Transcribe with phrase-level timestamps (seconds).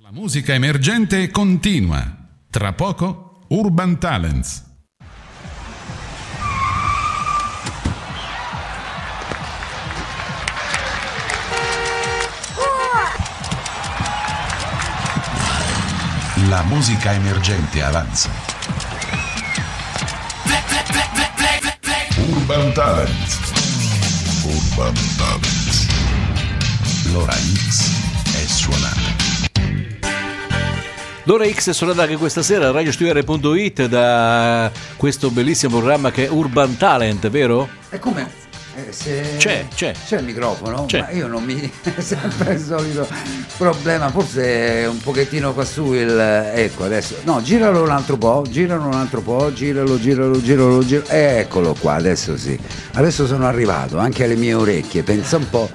[0.00, 2.26] La musica emergente continua.
[2.50, 4.64] Tra poco, Urban Talents.
[16.48, 18.30] La musica emergente avanza.
[22.16, 23.38] Urban Talents.
[24.44, 25.86] Urban Talents.
[27.12, 27.90] L'ora X
[28.32, 29.27] è suonata.
[31.28, 36.30] L'ora X è suonata anche questa sera a radiostudiare.it da questo bellissimo programma che è
[36.30, 37.68] Urban Talent, vero?
[37.90, 38.30] E come?
[38.74, 39.92] Eh, se- C'è, c'è.
[40.06, 40.86] C'è il microfono?
[40.86, 41.00] C'è.
[41.00, 41.70] Ma io non mi...
[41.98, 43.06] sempre il solito
[43.58, 46.18] problema, forse un pochettino qua su il...
[46.18, 47.16] Ecco, adesso...
[47.24, 51.08] No, giralo un altro po', giralo un altro po', giralo, giralo, giralo, giralo...
[51.10, 52.58] Eccolo qua, adesso sì.
[52.94, 55.68] Adesso sono arrivato, anche alle mie orecchie, pensa un po'...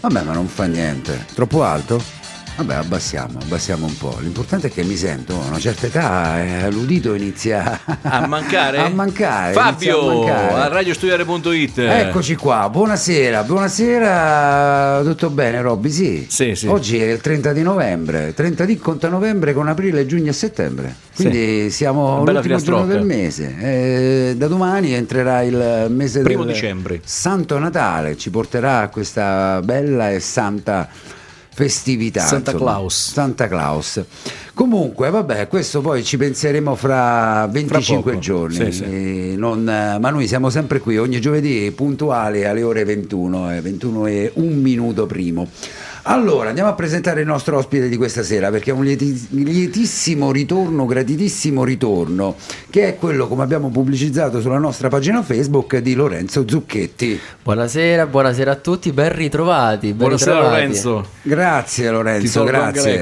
[0.00, 1.26] Vabbè, ma non fa niente.
[1.32, 2.18] Troppo alto?
[2.60, 4.18] Vabbè, abbassiamo, abbassiamo un po'.
[4.20, 8.76] L'importante è che mi sento, a una certa età eh, l'udito inizia A mancare?
[8.84, 9.54] a mancare.
[9.54, 10.52] inizia a Fabio mancare.
[10.54, 11.78] a radiostudiare.it.
[11.78, 15.90] Eccoci qua, buonasera, buonasera, tutto bene Robby?
[15.90, 16.26] Sì.
[16.28, 16.66] Sì, sì.
[16.66, 20.94] Oggi è il 30 di novembre, 30 di conta novembre con aprile, giugno e settembre,
[21.16, 26.44] quindi siamo Una bella all'ultimo giorno del mese, Eh, da domani entrerà il mese Primo
[26.44, 27.00] del dicembre.
[27.04, 30.86] Santo Natale, ci porterà a questa bella e santa
[31.60, 32.20] festività.
[32.20, 32.70] Santa insomma.
[32.72, 33.12] Claus.
[33.12, 34.04] Santa Claus.
[34.54, 38.18] Comunque, vabbè, questo poi ci penseremo fra 25 poco.
[38.18, 38.54] giorni.
[38.54, 38.84] Sì, sì.
[38.84, 44.06] Eh, non, ma noi siamo sempre qui ogni giovedì puntuali alle ore 21, eh, 21
[44.06, 45.48] e un minuto primo.
[46.10, 50.32] Allora, andiamo a presentare il nostro ospite di questa sera perché è un lieti- lietissimo
[50.32, 52.34] ritorno, gratitissimo ritorno,
[52.68, 57.20] che è quello, come abbiamo pubblicizzato sulla nostra pagina Facebook, di Lorenzo Zucchetti.
[57.44, 59.86] Buonasera, buonasera a tutti, ben ritrovati.
[59.90, 60.60] Ben Buonasera ritrovati.
[60.62, 61.06] Lorenzo.
[61.22, 63.00] Grazie Lorenzo, grazie.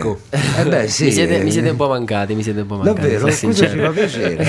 [0.59, 3.01] Eh beh, sì, mi, siete, mi siete un po' mancati, mi siete un po' mancati.
[3.01, 3.31] Davvero?
[3.31, 3.85] sono Questo ci sincero.
[3.87, 4.47] fa piacere.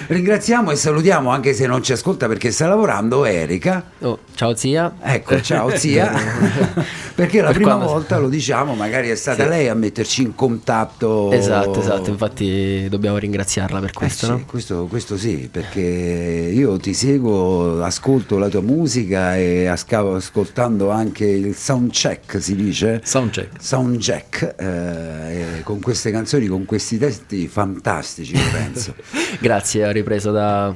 [0.06, 3.82] Ringraziamo e salutiamo, anche se non ci ascolta perché sta lavorando, Erika.
[4.00, 4.94] Oh, ciao zia.
[5.00, 6.12] Ecco, ciao zia.
[7.14, 9.48] perché la Per prima quando- volta, lo diciamo, magari è stata Sì.
[9.48, 11.30] lei a metterci in contatto.
[11.32, 14.44] Esatto, esatto, infatti dobbiamo ringraziarla per Eh questo, sì, no?
[14.46, 21.24] questo, questo sì, perché io ti seguo, ascolto la tua musica e ascavo ascoltando anche
[21.26, 23.00] il soundcheck, si dice?
[23.04, 23.62] Soundcheck.
[23.62, 28.94] Soundcheck, eh, con queste canzoni, con questi testi fantastici, Lorenzo.
[29.40, 30.74] Grazie, ho ripreso da,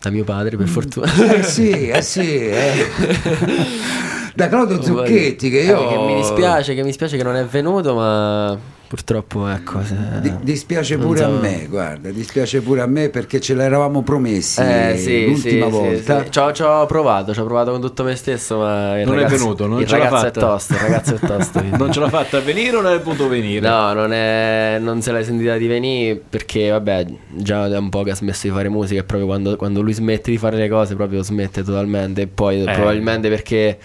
[0.00, 1.10] da mio padre, per fortuna.
[1.34, 2.48] Eh sì, eh sì.
[2.48, 2.86] eh.
[4.36, 5.82] Da Claudio Zucchetti che io...
[5.82, 9.82] Eh, che mi dispiace, che mi dispiace che non è venuto, ma purtroppo ecco.
[9.84, 14.02] se- Di- dispiace pure so- a me, guarda, dispiace pure a me perché ce l'eravamo
[14.02, 16.18] promessi Eh, sì, l'ultima sì, volta.
[16.18, 16.30] Sì, sì.
[16.30, 19.18] Ci ho- ci ho provato, ci ho provato con tutto me stesso, ma il Non
[19.18, 20.26] è ragazzo, venuto, non il ce l'ha fatta.
[20.28, 21.62] è tosto, il ragazzo è tosto.
[21.76, 23.66] Non ce l'ha fatta a venire o non è potuto venire?
[23.68, 28.02] No, non, è, non se l'hai sentita di venire perché, vabbè, già da un po'
[28.02, 30.68] che ha smesso di fare musica e proprio quando, quando lui smette di fare le
[30.68, 32.22] cose, proprio smette totalmente.
[32.22, 32.72] E poi Eh.
[32.72, 33.78] probabilmente perché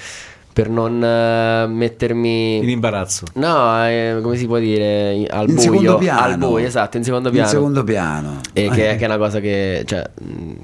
[0.54, 2.58] per non eh, mettermi...
[2.58, 3.26] In imbarazzo.
[3.36, 5.14] No, eh, come si può dire?
[5.14, 5.62] in- Al In buio.
[5.70, 6.20] secondo piano.
[6.22, 7.46] Al buio, esatto, in secondo piano.
[7.48, 8.40] In secondo piano.
[8.54, 10.04] E che, Eh, che è una cosa che, cioè,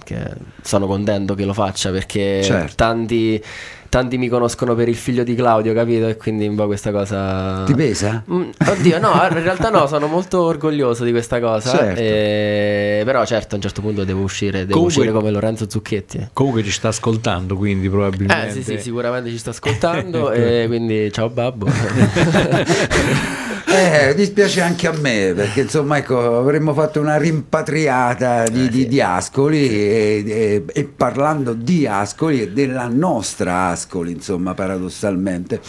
[0.04, 0.18] che
[0.62, 2.74] sono contento che lo faccia perché Certo.
[2.76, 3.42] tanti,
[3.90, 6.08] tanti mi conoscono per il figlio di Claudio, capito?
[6.08, 7.64] E quindi un po' questa cosa...
[7.66, 8.24] Ti pesa?
[8.32, 11.70] Mm, Oddio, no, in realtà no, sono molto orgoglioso di questa cosa.
[11.72, 12.00] Certo.
[12.02, 16.30] eh, però certo, a un certo punto devo uscire, devo Comunque- uscire come Lorenzo Zucchetti.
[16.34, 18.48] Comunque ci sta ascoltando, quindi probabilmente.
[18.48, 21.68] Eh sì, sì, sicuramente ci sta ascoltando e quindi ciao babbo.
[23.70, 29.02] Eh, dispiace anche a me perché insomma ecco avremmo fatto una rimpatriata di, di- di
[29.02, 35.60] Ascoli e, e- e parlando di Ascoli e della nostra Ascoli insomma paradossalmente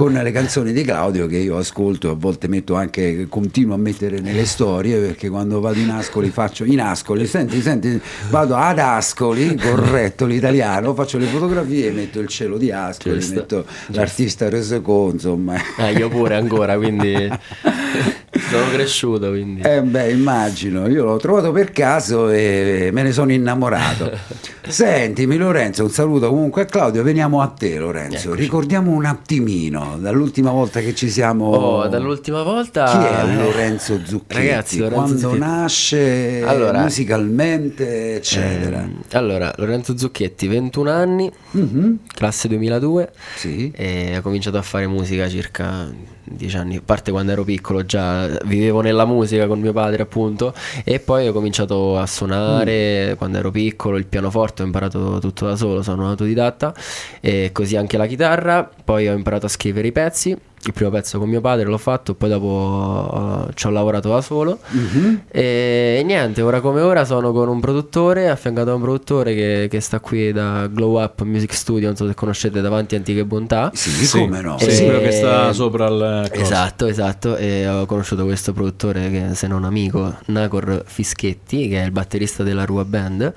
[0.00, 4.18] con le canzoni di Claudio che io ascolto a volte metto anche continuo a mettere
[4.20, 8.00] nelle storie perché quando vado in Ascoli faccio in Ascoli senti senti
[8.30, 13.34] vado ad Ascoli corretto l'italiano faccio le fotografie metto il cielo di Ascoli Giusto.
[13.34, 17.28] metto l'artista Resecò insomma Eh, io pure ancora, quindi
[18.50, 19.60] sono cresciuto, quindi...
[19.62, 24.10] Eh beh, immagino, io l'ho trovato per caso e me ne sono innamorato.
[24.70, 28.40] Sentimi Lorenzo, un saluto comunque a Claudio, veniamo a te Lorenzo, Eccoci.
[28.40, 31.46] ricordiamo un attimino, dall'ultima volta che ci siamo...
[31.46, 32.84] Oh, dall'ultima volta...
[32.84, 32.96] Chi
[33.32, 34.34] è Lorenzo Zucchetti?
[34.46, 35.38] Ragazzi, Lorenzo Quando Zucchetti.
[35.40, 38.80] nasce Allora, musicalmente, eccetera.
[38.80, 43.10] ehm, allora, Lorenzo Zucchetti, 21 anni, Mhm, classe 2002.
[43.36, 43.72] Sì.
[43.74, 45.88] E ho cominciato a fare musica circa
[46.30, 50.54] dieci anni, a parte quando ero piccolo già vivevo nella musica con mio padre appunto
[50.84, 52.04] e poi ho cominciato a Mm.
[52.04, 56.74] suonare quando ero piccolo il pianoforte, ho imparato tutto da solo, sono un autodidatta
[57.20, 61.18] e così anche la chitarra, poi ho imparato a scrivere i pezzi il primo pezzo
[61.18, 64.58] con mio padre l'ho fatto, poi dopo eh, ci ho lavorato da solo.
[64.68, 65.22] Mhm.
[65.30, 69.68] E, e niente, ora come ora sono con un produttore, affiancato da un produttore che,
[69.70, 73.24] che sta qui da Glow Up Music Studio, non so se conoscete davanti a Antiche
[73.24, 73.70] Bontà.
[73.72, 74.18] Sì, Sì.
[74.18, 74.58] come no?
[74.58, 76.42] Sì, Eh, quello che sta sopra il coso.
[76.42, 77.36] Esatto, esatto.
[77.36, 82.42] E ho conosciuto questo produttore che se non amico, Nacor Fischetti, che è il batterista
[82.42, 83.32] della Rua Band.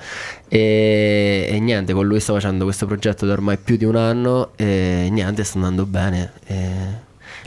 [0.50, 4.52] E, e niente, con lui sto facendo questo progetto da ormai più di un anno
[4.56, 6.32] e niente, sta andando bene.
[6.46, 6.66] E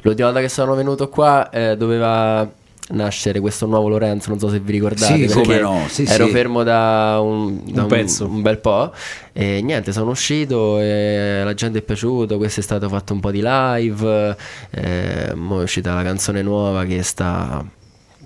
[0.07, 2.49] l'ultima volta che sono venuto qua eh, doveva
[2.89, 6.31] nascere questo nuovo Lorenzo, non so se vi ricordate, Sì, come no, sì, ero sì.
[6.31, 8.27] fermo da un, da Un pezzo.
[8.27, 8.93] un bel po'
[9.33, 13.41] e niente, sono uscito e la gente è piaciuto, quest'estate ho fatto un po' di
[13.43, 14.37] live,
[14.71, 17.65] eh, mo è uscita la canzone nuova che sta...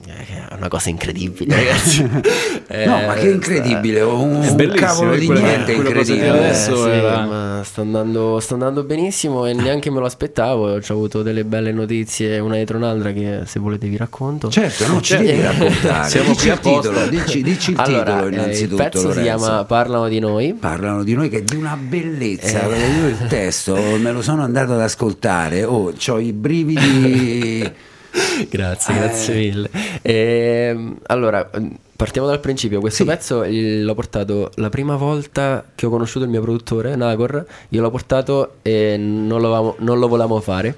[0.07, 2.09] eh, è una cosa incredibile ragazzi
[2.69, 6.29] Eh, No, ma che incredibile, un, È un bellissimo, cavolo eh, di quello- niente incredibile.
[6.29, 10.69] adesso- sì, era- ma sta andando, sta andando benissimo e neanche me lo aspettavo.
[10.73, 14.49] Ho avuto delle belle notizie una dietro l'altra che se volete vi racconto.
[14.49, 15.25] Certo, non ci Certo.
[15.27, 16.09] devi raccontare.
[16.11, 18.83] Siamo dici qui il titolo, dici, dici il allora, titolo eh, innanzitutto.
[18.83, 19.23] il pezzo si Lorenzo.
[19.45, 20.55] chiama Parlano di noi.
[20.55, 22.63] Parlano di noi che è di una bellezza.
[22.71, 22.79] Eh.
[23.01, 25.65] Io il testo me lo sono andato ad ascoltare.
[25.65, 27.73] Oh, ho i brividi.
[28.51, 28.99] grazie, Eh.
[28.99, 29.71] grazie mille.
[30.03, 31.49] Ehm, allora,
[31.97, 32.81] partiamo dal principio.
[32.81, 33.09] Questo Sì.
[33.09, 37.45] pezzo eh, l'ho portato la prima volta che ho conosciuto il mio produttore, Nagor.
[37.71, 40.77] Io l'ho portato e non lo, non lo volevamo fare.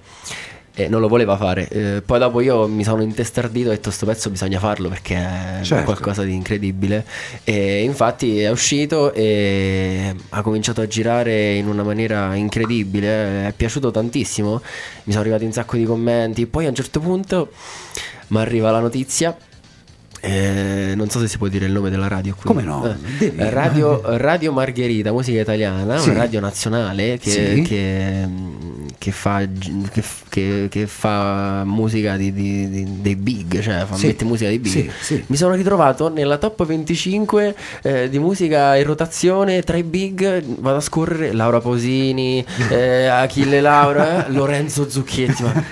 [0.75, 1.69] E non lo voleva fare.
[1.69, 5.17] Eh, poi dopo io mi sono intestardito e ho detto sto pezzo bisogna farlo perché
[5.17, 5.85] è Certo.
[5.85, 7.05] qualcosa di incredibile.
[7.45, 13.49] E infatti è uscito e ha cominciato a girare in una maniera incredibile.
[13.49, 14.63] È piaciuto tantissimo.
[15.05, 16.47] Mi sono arrivati un sacco di commenti.
[16.47, 17.53] Poi a un certo punto
[18.29, 19.37] mi arriva la notizia.
[20.25, 22.45] Eh, non so se si può dire il nome della radio qui.
[22.45, 22.95] Come no?
[23.19, 26.11] Eh, radio, radio Margherita, musica italiana, Sì.
[26.11, 27.63] una radio nazionale che, Sì.
[27.63, 28.29] che,
[28.99, 29.43] che fa,
[30.29, 34.07] che, fa musica di- di- di- dei big, cioè fa, Sì.
[34.07, 34.91] mette musica dei big.
[35.27, 40.43] Mi sono ritrovato nella top 25 eh, di musica in rotazione tra i big.
[40.61, 45.43] Vado a scorrere Laura Posini, eh, Achille Laura, eh, Lorenzo Zucchetti.
[45.43, 45.65] Ma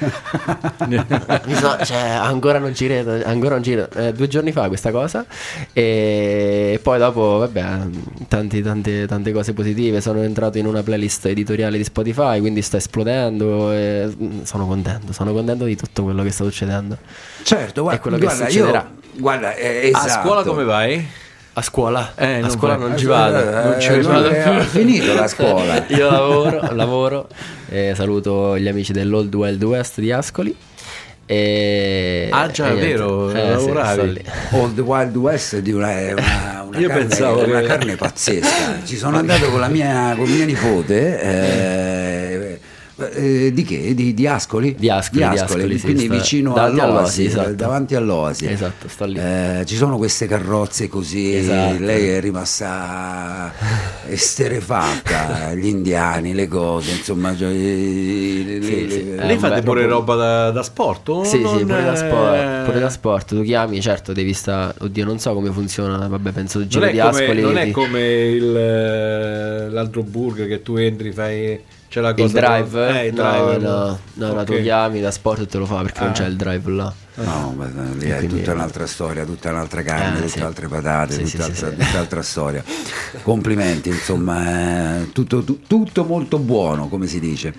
[1.55, 3.12] so- cioè, ancora non ci credo.
[3.25, 3.88] Ancora non ci credo.
[3.94, 5.25] Eh, due giorni fa questa cosa.
[5.73, 7.65] E poi dopo, vabbè,
[8.29, 10.01] tanti- tante, tante cose positive.
[10.01, 13.73] Sono entrato in una playlist editoriale di Spotify, quindi sta esplodendo.
[13.73, 15.13] E mm, sono contento.
[15.13, 16.97] Sono contento di tutto quello che sta succedendo.
[17.43, 18.91] Certo, guarda, È quello che guarda, succederà.
[19.13, 20.23] io, guarda, eh, A esatto.
[20.27, 21.07] scuola come vai?
[21.53, 22.13] A scuola?
[22.17, 22.89] Eh, a non scuola vai.
[22.89, 23.39] non ci Eh, vado.
[23.39, 24.61] eh, non ci eh, vado eh, più.
[24.63, 25.85] finito la scuola.
[25.89, 27.29] Io lavoro, lavoro
[27.69, 30.57] e saluto gli amici dell'Old Wild West di Ascoli.
[31.32, 34.12] E, Ah, già, e è vero, Eh, sì, lavoravi.
[34.15, 34.25] lì.
[34.50, 37.94] Old Wild West è di una, è una, una Io carne, pensavo una che- carne
[37.94, 38.81] pazzesca.
[38.85, 41.21] Ci sono andato con la mia, con mia nipote.
[41.21, 42.00] eh,
[43.08, 43.94] eh, di che?
[43.94, 44.75] Di, di Ascoli?
[44.79, 47.52] Di Ascoli, di Ascoli, sì, quindi sta vicino davanti all'Oasi, all'Oasi, esatto.
[47.55, 48.47] davanti all'Oasi.
[48.47, 49.19] Esatto, sto lì.
[49.19, 51.79] Eh, ci sono queste carrozze così, Esatto.
[51.82, 53.52] lei è rimasta
[54.06, 57.37] esterefatta, gli indiani, le cose, insomma.
[57.37, 59.05] cioè, le- Sì, le- sì.
[59.17, 61.08] le- Eh, fate pure proprio- roba da, da sport?
[61.08, 63.29] o Sì, non sì, pure da, è- sport, pure da sport.
[63.35, 64.75] Tu chiami, certo, devi stare.
[64.79, 66.06] Oddio, non so come funziona.
[66.08, 67.41] Vabbè, penso il giro Non è, di come, Ascoli.
[67.43, 68.00] non è come
[68.31, 71.61] il, eh, l'altro burger che tu entri, fai.
[71.91, 73.01] C'è la cosa il drive?
[73.01, 74.63] Eh, il no, drive, no, no, no, tu Ok.
[74.63, 76.13] chiami da sport e te lo fa perché non Ah.
[76.13, 76.93] c'è il drive là.
[77.25, 80.41] No, ma lì è tutta un'altra storia, tutta un'altra carne, Eh, tutte sì.
[80.41, 81.77] altre patate, Sì, sì, tutta, sì, altra, sì.
[81.77, 82.65] tutta altra storia.
[83.23, 87.53] Complimenti, insomma, è tutto, tu- tutto molto buono, come si dice.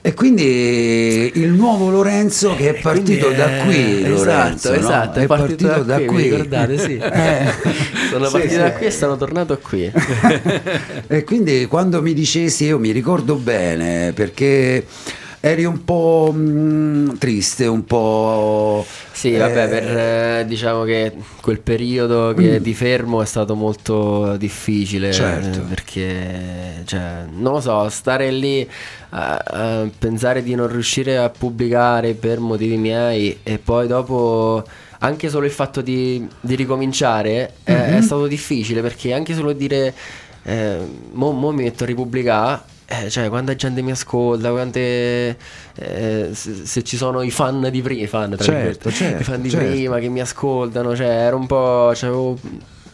[0.00, 4.76] E quindi il nuovo Lorenzo che è partito quindi, da eh, qui, esatto, Lorenzo, no?
[4.76, 6.96] esatto, è partito da qui, vi ricordate, sì.
[7.02, 7.52] Eh,
[8.10, 9.90] Sono partito da qui e sono tornato qui.
[11.06, 14.84] e quindi quando mi dicesi, io mi ricordo bene perché
[15.44, 18.86] eri un po' mm, triste, un po'...
[19.10, 24.36] Sì, eh, vabbè, per, eh, diciamo che quel periodo che di fermo è stato molto
[24.36, 25.12] difficile Mm.
[25.12, 25.58] Certo.
[25.58, 28.68] eh, perché, cioè, non lo so, stare lì
[29.10, 34.64] a, a pensare di non riuscire a pubblicare per motivi miei e poi dopo
[35.00, 37.96] anche solo il fatto di, di ricominciare eh, Mhm.
[37.98, 39.92] è stato difficile perché anche solo dire
[40.44, 40.76] eh,
[41.12, 42.70] mo, mo mi metto a ripubblicare
[43.04, 45.36] eh, cioè, quanta gente mi ascolta, quante.
[45.76, 49.40] eh, se, se ci sono i fan di prima, i fan, Certo, certo, i fan
[49.42, 49.66] di certo.
[49.70, 51.92] prima che mi ascoltano, cioè, era un po'.
[51.94, 52.38] c'avevo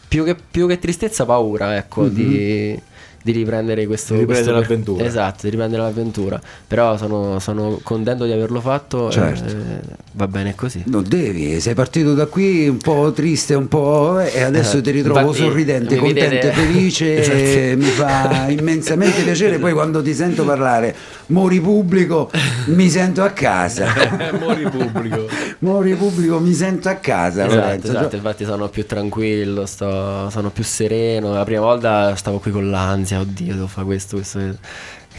[0.07, 2.09] più che, più che tristezza, paura, ecco, Mhm.
[2.09, 2.81] di,
[3.21, 4.13] di riprendere questo...
[4.13, 5.05] Di riprendere questo l'avventura.
[5.05, 6.41] Esatto, di riprendere l'avventura.
[6.67, 9.09] Però sono, sono contento di averlo fatto.
[9.11, 9.47] Certo.
[9.49, 9.79] eh,
[10.13, 10.83] va bene così.
[10.85, 14.81] Non devi, sei partito da qui un po' triste, un po' eh, e adesso Eh,
[14.81, 19.57] ti ritrovo infatti, sorridente, contento, vedete- felice, e mi fa immensamente piacere.
[19.59, 20.95] Poi quando ti sento parlare,
[21.27, 22.29] mori pubblico,
[22.67, 23.87] mi sento a casa.
[24.39, 25.27] Mori pubblico.
[25.59, 27.45] Mori pubblico, mi sento a casa.
[27.47, 31.33] Esatto, esatto, infatti sono più tranquillo, sto- sono più sereno.
[31.33, 34.39] La prima volta stavo qui con l'ansia, oddio, devo fare questo, questo.
[34.39, 34.53] e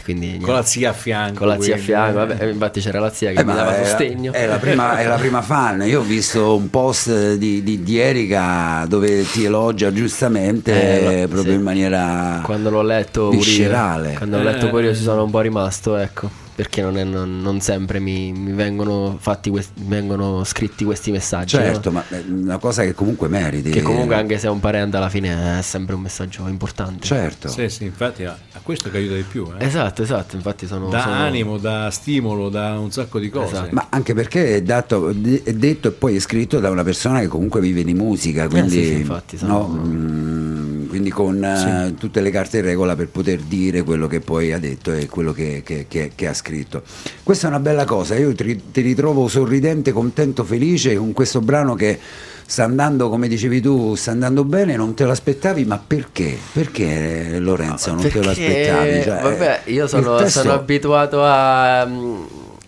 [0.03, 0.39] Quindi.
[0.41, 1.39] Con la zia a fianco.
[1.39, 4.31] Con la zia a fianco, vabbè, infatti c'era la zia che Eh, mi dava sostegno.
[4.33, 5.81] È la, prima, è la prima fan.
[5.85, 11.51] Io ho visto un post di, di, di Erika dove ti elogia giustamente Eh, proprio
[11.53, 11.57] sì.
[11.57, 14.13] in maniera Quando l'ho letto pure viscerale.
[14.17, 14.69] quando l'ho letto Eh.
[14.69, 16.40] pure io ci sono un po' rimasto, ecco.
[16.53, 21.55] Perché non, è- non- non sempre mi, mi vengono fatti questi, vengono scritti questi messaggi.
[21.55, 21.63] no?
[21.63, 23.69] Certo, ma è una cosa che comunque meriti.
[23.71, 27.05] Che comunque anche se è un parente alla fine è sempre un messaggio importante.
[27.05, 27.47] Certo.
[27.47, 29.47] Sì, sì, infatti a a questo che aiuta di più.
[29.57, 29.65] eh.
[29.65, 30.89] Esatto, esatto, infatti sono...
[30.89, 33.53] Da sono- animo, da stimolo, da un sacco di cose.
[33.53, 33.69] Esatto.
[33.73, 35.13] Ma anche perché è, dato- è
[35.53, 38.83] detto e poi è scritto da una persona che comunque vive di musica, quindi, Eh,
[38.83, 40.50] sì, sì, infatti, sono- no, mm,
[40.91, 44.59] quindi con eh, tutte le carte in regola per poter dire quello che poi ha
[44.59, 46.83] detto e quello che, che- che- che ha scritto.
[47.23, 51.75] Questa è una bella cosa, io ti, ti ritrovo sorridente, contento, felice con questo brano
[51.75, 51.97] che
[52.45, 56.37] sta andando, come dicevi tu, sta andando bene, non te lo aspettavi, ma perché?
[56.51, 59.01] Perché eh, Lorenzo non te lo Perché, aspettavi?
[59.03, 61.87] Cioè, vabbè, io il sono, testo- sono abituato a.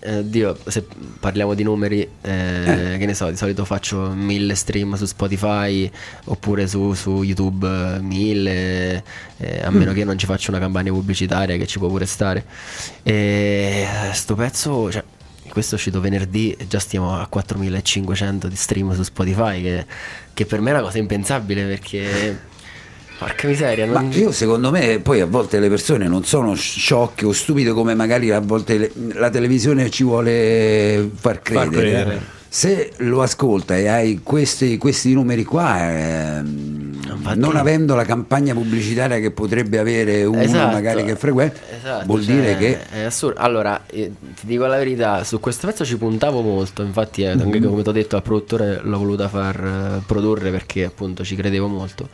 [0.05, 0.85] mm, eh, Dio, se
[1.19, 5.89] parliamo di numeri, eh, che ne so, di solito faccio mille stream su Spotify
[6.25, 9.03] oppure su, su YouTube eh, mille,
[9.37, 12.45] eh, a meno che non ci faccia una campagna pubblicitaria che ci può pure stare.
[13.03, 15.03] E sto pezzo, cioè,
[15.49, 19.85] questo è uscito venerdì e già stiamo a 4500 di stream su Spotify, che,
[20.33, 22.51] che per me è una cosa impensabile perché.
[23.23, 27.25] Porca miseria, Ma non, io secondo me poi a volte le persone non sono sciocche
[27.25, 31.69] o stupide come magari a volte le- la televisione ci vuole far credere.
[31.69, 32.21] credere.
[32.53, 37.01] Se lo ascolta e hai questi, questi numeri qua, ehm,
[37.35, 40.71] non avendo la campagna pubblicitaria che potrebbe avere uno Esatto.
[40.71, 43.39] magari che frequenta, Esatto, vuol cioè, dire che è assurdo.
[43.39, 47.45] Allora, eh, ti dico la verità, su questo pezzo ci puntavo molto, infatti eh, anche
[47.45, 47.69] Mm-hmm.
[47.69, 49.63] come ti ho detto al produttore l'ho voluta far
[49.99, 52.07] eh, produrre perché appunto ci credevo molto.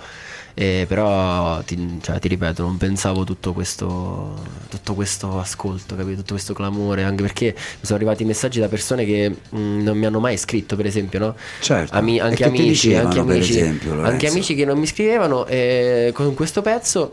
[0.60, 4.38] Eh, però ti, cioè, ti ripeto, non pensavo tutto questo,
[4.68, 6.18] tutto questo ascolto, capito?
[6.18, 10.06] Tutto questo clamore, anche perché mi sono arrivati messaggi da persone che mh, non mi
[10.06, 11.36] hanno mai scritto, per esempio, no?
[11.62, 11.96] Certo.
[11.96, 16.34] Ami- anche amici, dicevano, anche amici, esempio, anche amici che non mi scrivevano e con
[16.34, 17.10] questo pezzo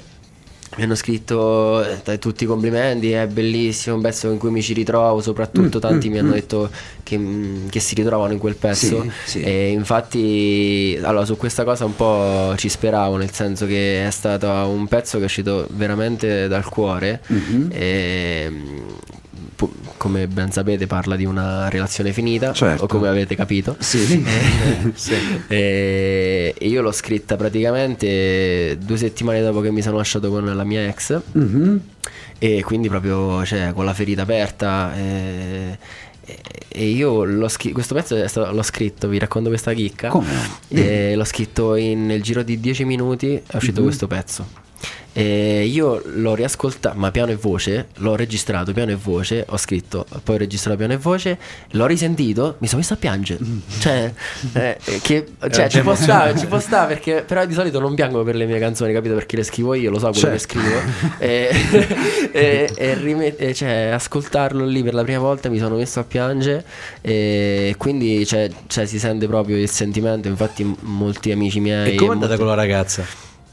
[0.76, 4.72] mi hanno scritto eh, tutti i complimenti, è bellissimo, un pezzo in cui mi ci
[4.74, 6.68] ritrovo, Mm, soprattutto tanti mi hanno detto
[7.02, 9.40] che, mm, che si ritrovano in quel pezzo Sì, sì.
[9.42, 14.48] e infatti allora, su questa cosa un po' ci speravo, nel senso che è stato
[14.48, 17.68] un pezzo che è uscito veramente dal cuore Mhm.
[17.72, 18.78] e mm,
[19.96, 22.84] come ben sapete parla di una relazione finita Certo.
[22.84, 24.22] o come avete capito sì.
[25.48, 30.64] e e io l'ho scritta praticamente due settimane dopo che mi sono lasciato con la
[30.64, 31.80] mia ex Mhm.
[32.38, 35.78] e quindi proprio cioè, con la ferita aperta e,
[36.68, 40.78] e- io l'ho scritto questo pezzo stato- l'ho scritto vi racconto questa chicca Come no?
[40.80, 43.86] e l'ho scritto in- nel giro di 10 minuti è uscito Mhm.
[43.86, 44.46] questo pezzo
[45.18, 50.04] e io l'ho riascoltato ma piano e voce l'ho registrato piano e voce ho scritto
[50.22, 51.38] poi ho registrato piano e voce
[51.70, 53.42] l'ho risentito mi sono messo a piangere.
[53.78, 54.12] Cioè,
[54.52, 58.22] eh, che, cioè ci può stare ci può stare perché però di solito non piango
[58.24, 59.14] per le mie canzoni capito?
[59.14, 60.58] Perché le scrivo io lo so quello che Certo.
[60.58, 60.80] scrivo.
[61.18, 61.48] E,
[62.32, 66.64] e- e rimet- cioè, ascoltarlo lì per la prima volta mi sono messo a piangere.
[67.00, 70.28] E quindi cioè, cioè, si sente proprio il sentimento.
[70.28, 73.04] Infatti molti amici miei E come è andata molti- con la ragazza?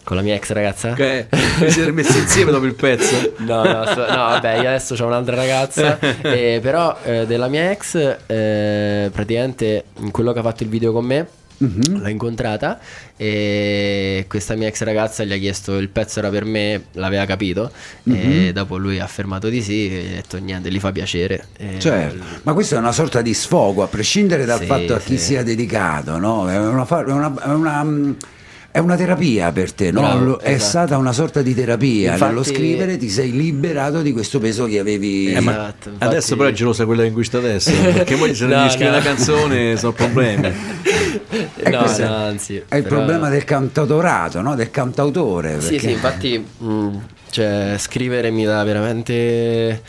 [0.04, 1.28] Con la mia ex ragazza Che
[1.60, 3.34] vi siete messi insieme dopo il pezzo?
[3.44, 7.72] No, no, sto- no, vabbè, io adesso ho un'altra ragazza, eh, però eh, della mia
[7.72, 7.96] ex,
[8.26, 12.02] eh, praticamente quello che ha fatto il video con me, Mhm.
[12.02, 12.80] l'ho incontrata
[13.16, 17.72] e questa mia ex ragazza gli ha chiesto il pezzo era per me, l'aveva capito
[18.04, 21.46] e dopo lui ha affermato di sì e ha detto niente, gli fa piacere.
[21.58, 25.00] E- Certo, ma questo è una sorta di sfogo, a prescindere dal Sì, fatto a
[25.00, 25.24] chi sì.
[25.26, 26.50] sia dedicato, no?
[26.50, 28.12] È una, fa- è una- è una, mm,
[28.74, 30.02] è una terapia per te, no?
[30.02, 30.68] Bravo, È esatto.
[30.70, 32.14] stata una sorta di terapia.
[32.14, 35.28] Infatti- Nello scrivere ti sei liberato di questo peso che avevi.
[35.32, 37.72] Eh, Esatto, infatti- Adesso però è gelosa quella in cui sta adesso.
[37.72, 38.96] Perché poi se non No, scrive no.
[38.96, 40.52] una canzone sono problemi.
[41.56, 44.56] E no, no, anzi, è il però- problema del cantautorato, no?
[44.56, 45.62] Del cantautore.
[45.62, 46.90] Sì, perché- sì, infatti, mh,
[47.30, 49.82] cioè, scrivere mi dà veramente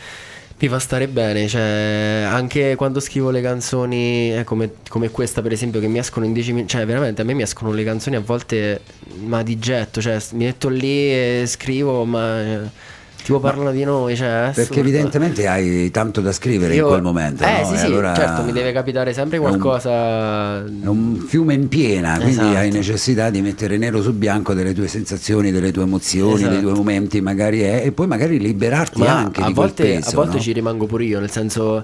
[0.57, 5.51] Mi fa stare bene, cioè anche quando scrivo le canzoni eh, come, come questa per
[5.51, 8.15] esempio che mi escono in 10 minuti, cioè veramente a me mi escono le canzoni
[8.15, 8.79] a volte
[9.17, 12.59] ma di getto, cioè mi metto lì e scrivo ma eh,
[13.25, 17.43] tipo parlano di noi, cioè Perché evidentemente hai tanto da scrivere Io- in quel momento.
[17.43, 17.67] Eh no?
[17.67, 21.67] sì sì, allora certo mi deve capitare sempre è un- qualcosa È un fiume in
[21.67, 22.57] piena, quindi Esatto.
[22.57, 26.51] hai necessità di mettere nero su bianco delle tue sensazioni, delle tue emozioni, Esatto.
[26.51, 30.09] dei tuoi momenti, magari è, e poi magari liberarti Ma anche a di volte, peso.
[30.09, 30.41] a volte no?
[30.41, 31.83] ci rimango pure io, nel senso,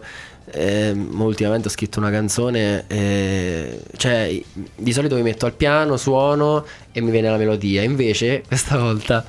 [0.51, 4.41] ehm, ultimamente ho scritto una canzone, eh, cioè
[4.75, 9.25] di solito mi metto al piano, suono e mi viene la melodia, invece questa volta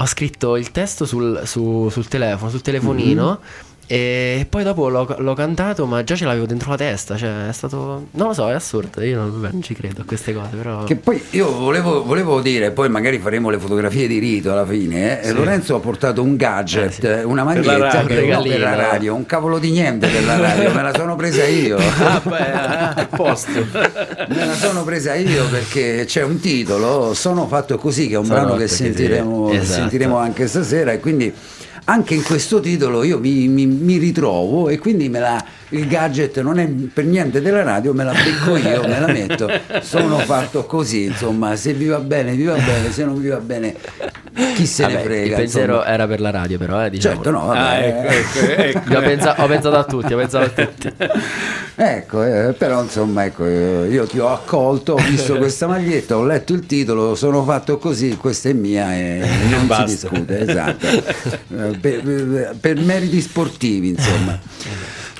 [0.00, 3.40] ho scritto il testo sul, su- sul telefono, sul telefonino.
[3.40, 3.66] Mhm.
[3.90, 7.16] E poi dopo l'ho, l'ho cantato, ma già ce l'avevo dentro la testa.
[7.16, 8.08] Cioè, è stato.
[8.10, 9.02] Non lo so, è assurdo.
[9.02, 10.84] Io non, non ci credo a queste cose, però.
[10.84, 15.22] Che poi io volevo, volevo dire, poi magari faremo le fotografie di rito alla fine.
[15.22, 17.24] eh, Lorenzo ha portato un gadget, Eh, sì.
[17.24, 18.06] una la maglietta radio,
[18.42, 21.44] che per la radio, un cavolo di niente per la radio, me la sono presa
[21.44, 21.78] io.
[21.98, 23.50] Ah, beh, ah, a posto.
[24.28, 28.24] Me la sono presa io perché c'è un titolo, Sono fatto così, che è un
[28.26, 29.80] Sono brano che sentiremo, esatto.
[29.80, 31.32] sentiremo anche stasera e quindi
[31.88, 36.40] anche in questo titolo io mi, mi- mi ritrovo e quindi me la- il gadget
[36.40, 39.50] non è per niente della radio, me la becco io, me la metto,
[39.82, 43.38] sono fatto così, insomma, se vi va bene, vi va bene, se non vi va
[43.38, 43.74] bene,
[44.54, 45.24] chi se ne Vabbè, frega.
[45.26, 45.92] il pensiero insomma.
[45.92, 47.14] era per la radio, però, eh, diciamo.
[47.16, 47.58] Certo, no, vabbè.
[47.58, 48.94] Ah, ecco, ecco, ecco.
[48.98, 50.92] Ho, pensa- ho pensato a tutti, ho pensato a tutti.
[51.80, 56.24] Ecco, eh, però insomma, ecco, eh, io ti ho accolto, ho visto questa maglietta, ho
[56.24, 59.18] letto il titolo, sono fatto così, questa è mia e
[59.50, 59.84] non si Basta.
[59.84, 60.86] discute, esatto.
[60.86, 64.38] Eh, per, per- per meriti sportivi, insomma.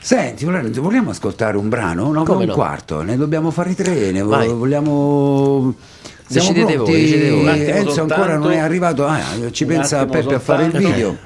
[0.09, 2.11] Senti, Lorenzo, vogliamo ascoltare un brano?
[2.11, 2.55] No, Come un no?
[2.55, 4.49] quarto, ne dobbiamo fare tre, ne vo- Vai.
[4.49, 5.75] vogliamo...
[6.27, 7.61] Siamo Decidete voi, decidete voi.
[7.61, 8.39] Enzo ancora soltanto.
[8.39, 10.95] non è arrivato, ah, ci pensa Peppe a fare il soltanto.
[10.95, 11.17] video.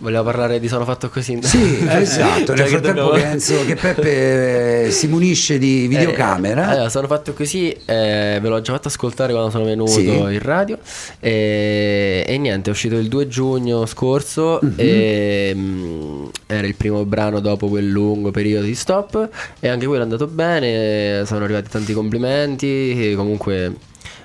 [0.00, 1.38] Volevo parlare di Sono fatto così.
[1.42, 2.54] Sì, esatto.
[2.54, 6.68] Nel Cioè, frattempo dobbiamo- che, Enzo- che Peppe eh, si munisce di videocamera.
[6.68, 10.06] Eh, allora, sono fatto così, eh, ve l'ho già fatto ascoltare quando sono venuto Sì.
[10.08, 10.78] in radio.
[11.20, 14.58] E, niente, è uscito il 2 giugno scorso.
[14.62, 14.72] Mhm.
[14.76, 19.28] e, mm, era il primo brano dopo quel lungo periodo di stop.
[19.60, 21.24] E anche quello è andato bene.
[21.26, 23.10] Sono arrivati tanti complimenti.
[23.10, 23.74] e comunque.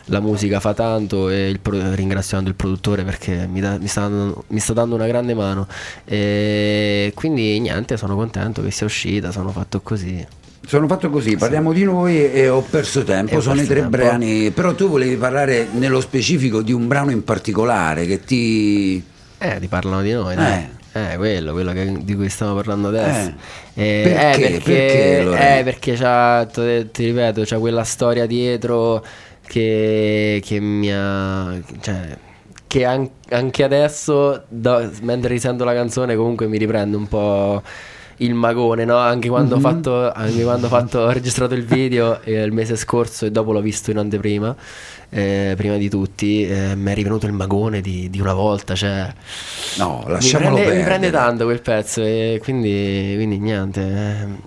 [0.09, 4.43] La musica fa tanto e il ringraziando il produttore perché mi, dà- mi sta dando,
[4.49, 5.67] mi sta dando una grande mano.
[6.05, 10.25] E quindi niente, sono contento che sia uscita, sono fatto così.
[10.67, 13.89] Sono fatto così, parliamo di noi e ho perso tempo, E sono i tre tempo.
[13.97, 19.03] brani, però tu volevi parlare nello specifico di un brano in particolare che ti...
[19.37, 20.73] Eh, ti parlano di noi, dai.
[20.91, 23.33] Eh, quello, quello che- di cui stiamo parlando adesso.
[23.73, 23.99] Eh.
[24.01, 24.47] Eh, Perché?
[24.47, 25.59] eh, perché, Perché, Lorenzo?
[25.59, 29.05] eh, perché ti ripeto, c'ha quella storia dietro
[29.47, 31.53] che, che mi ha...
[31.81, 32.17] Cioè,
[32.67, 37.61] che an- anche adesso, da- mentre risento la canzone, comunque mi riprende un po'
[38.17, 38.97] il magone, no?
[38.97, 39.63] Anche quando, Mhm.
[39.65, 43.31] ho, fatto, anche quando ho, fatto- ho registrato il video eh, il mese scorso e
[43.31, 44.53] dopo l'ho visto in anteprima,
[45.09, 49.13] eh, prima di tutti, eh, mi è rivenuto il magone di, di una volta, cioè...
[49.77, 53.81] No, Mi lasciamolo prende, mi prende tanto quel pezzo e quindi, quindi niente,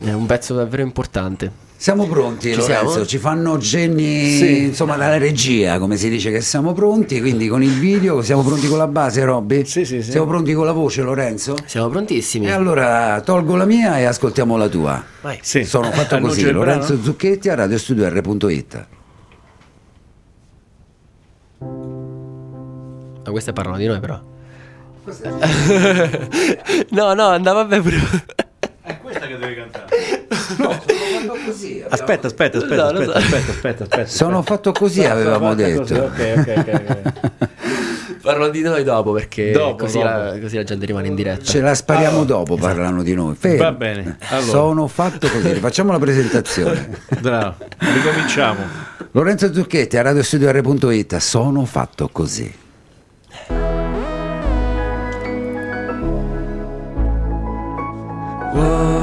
[0.00, 1.66] eh, è un pezzo davvero importante.
[1.80, 3.06] Siamo pronti Ci Lorenzo, siamo?
[3.06, 4.62] ci fanno cenni Sì.
[4.64, 8.66] insomma dalla regia come si dice che siamo pronti, quindi con il video siamo pronti
[8.66, 9.64] con la base Robby?
[9.64, 10.10] Sì, sì, sì.
[10.10, 11.54] Siamo pronti con la voce Lorenzo?
[11.66, 12.46] Siamo prontissimi.
[12.46, 15.04] E allora tolgo la mia e ascoltiamo la tua.
[15.20, 15.38] Vai.
[15.40, 15.62] Sì.
[15.62, 17.02] Sono fatto così, Lorenzo brano?
[17.04, 18.86] Zucchetti a radiostudio.it.
[23.24, 24.20] Ma queste parlano di noi però.
[26.90, 27.98] no, no, andava bene pure.
[28.82, 30.26] È questa che devi cantare.
[31.90, 33.10] Aspetta, Aspetta, aspetta, aspetta, No, lo so.
[33.12, 34.06] aspetta, aspetta, aspetta, aspetta.
[34.08, 35.80] Sono fatto così, Sono avevamo fatto detto.
[35.80, 36.80] così, Ok, ok, ok.
[36.88, 37.46] ok.
[38.22, 40.08] Parlano di noi dopo perché Dopo, così, dopo.
[40.08, 41.44] La, così la gente rimane in diretta.
[41.44, 43.34] Ce la spariamo dopo, parlano di noi.
[43.36, 43.56] Fermo.
[43.62, 44.46] Va bene, allora.
[44.50, 46.88] Sono fatto così, facciamo la presentazione.
[47.20, 48.60] Bravo, ricominciamo.
[49.12, 51.16] Lorenzo Zucchetti a radiostudio.it.
[51.16, 52.52] Sono fatto così.
[58.54, 58.97] Oh,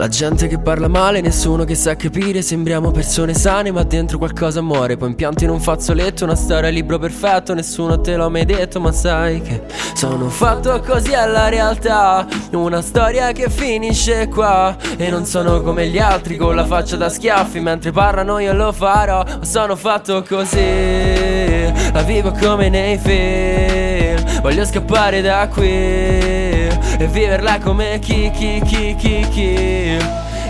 [0.00, 2.40] La gente che parla male, nessuno che sa capire.
[2.40, 4.96] Sembriamo persone sane ma dentro qualcosa muore.
[4.96, 7.52] Poi impianto in un fazzoletto, una storia libro perfetto.
[7.52, 9.60] Nessuno te l'ha mai detto ma sai che
[9.92, 12.26] Sono fatto così alla realtà.
[12.52, 14.74] Una storia che finisce qua.
[14.96, 17.60] E non sono come gli altri con la faccia da schiaffi.
[17.60, 21.70] Mentre parlano io lo farò Ma sono fatto così.
[21.92, 24.40] La vivo come nei film.
[24.40, 26.59] Voglio scappare da qui
[26.98, 29.98] E viverla come chi, chi, chi, chi, chi.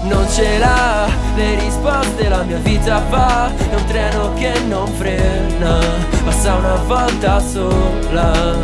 [0.03, 1.07] Non ce l'ha
[1.37, 5.79] le risposte La mia vita va È un treno che non frena
[6.25, 8.57] Passa una volta sola.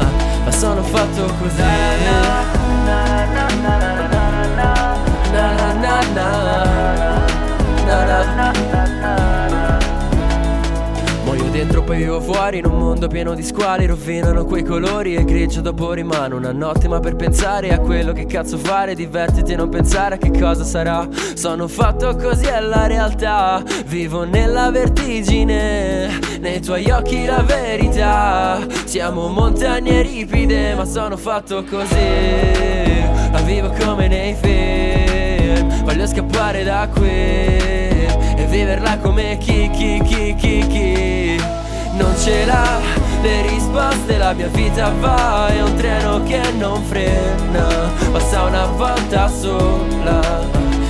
[0.44, 2.55] Ma sono fatto così.
[11.66, 15.60] Dentro poi vivo fuori in un mondo pieno di squali Rovinano quei colori e grigio
[15.60, 19.68] dopo rimane una notte Ma per pensare a quello che cazzo fare Divertiti e non
[19.68, 21.08] pensare a che cosa sarà.
[21.34, 28.64] Sono fatto così è la realtà Vivo nella vertigine Nei tuoi occhi la verità.
[28.84, 33.00] Siamo montagne ripide ma sono fatto così
[33.32, 35.84] La vivo come nei film.
[35.84, 37.85] Voglio scappare da qui
[38.46, 41.40] viverla come chi, chi, chi, chi, chi.
[41.92, 42.80] Non ce l'ha
[43.22, 47.66] le risposte La mia vita va È un treno che non frena.
[48.12, 50.20] Passa una volta sola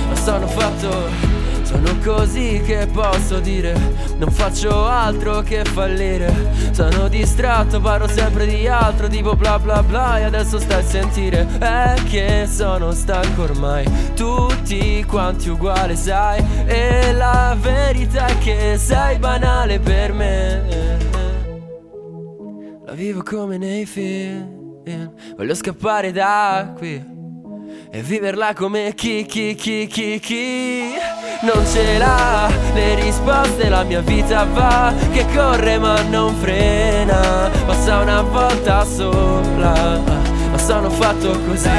[0.07, 1.26] Ma sono fatto
[1.67, 3.77] sono così che posso dire,
[4.15, 6.33] non faccio altro che fallire.
[6.71, 10.17] Sono distratto, parlo sempre di altro, tipo bla bla bla.
[10.17, 13.85] E adesso stai a sentire, è che sono stanco ormai.
[14.15, 16.41] Tutti quanti uguali, sai.
[16.65, 20.97] E la verità è che sei banale per me.
[22.85, 24.55] La vivo come nei film.
[25.35, 27.15] Voglio scappare da qui.
[27.91, 31.06] E viverla come chi, chi, chi, chi, chi
[31.41, 37.99] Non ce l'ha le risposte, la mia vita va Che corre ma non frena Passa
[37.99, 40.01] una volta sola
[40.51, 41.69] Ma sono fatto così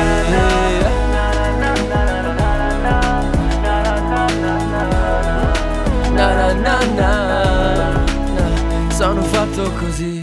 [8.91, 10.18] Sono fatto così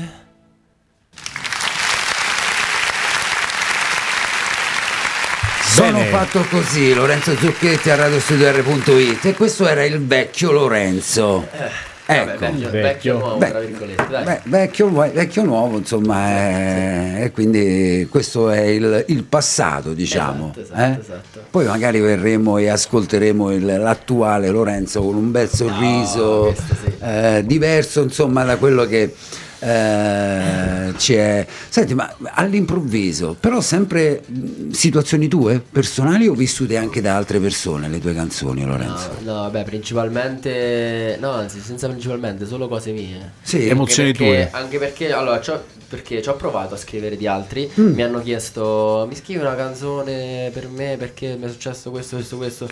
[6.09, 11.47] fatto così, Lorenzo Zucchetti a radiostudio.it e questo era il vecchio Lorenzo.
[11.51, 11.71] Vabbè,
[12.07, 12.39] Ecco.
[12.39, 12.81] vecchio, Vecchio.
[12.81, 14.23] vecchio nuovo, dai.
[14.23, 20.53] Beh, vecchio, vecchio nuovo, insomma, eh, e quindi questo è il, il passato, diciamo.
[20.55, 20.99] Esatto, esatto, eh?
[21.01, 21.45] esatto.
[21.49, 26.93] Poi magari verremo e ascolteremo il- l'attuale Lorenzo con un bel sorriso sì.
[27.01, 29.11] eh, diverso, insomma, da quello che
[29.59, 31.45] eh, c'è.
[31.69, 37.87] Senti, ma all'improvviso, però sempre mh, situazioni tue, personali o vissute anche da altre persone,
[37.87, 39.11] le tue canzoni, Lorenzo?
[39.23, 41.17] No, no, vabbè, principalmente.
[41.19, 43.33] No, anzi, senza principalmente, solo cose mie.
[43.41, 44.59] Sì, Emozioni Anche perché- tue.
[44.59, 47.69] Anche perché, allora, c'ho, perché ci ho provato a scrivere di altri.
[47.79, 47.93] Mm.
[47.93, 52.37] Mi hanno chiesto, mi scrivi una canzone per me perché mi è successo questo, questo,
[52.37, 52.69] questo.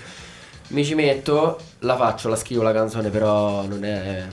[0.69, 4.24] Mi ci metto, la faccio, la scrivo la canzone, però non è.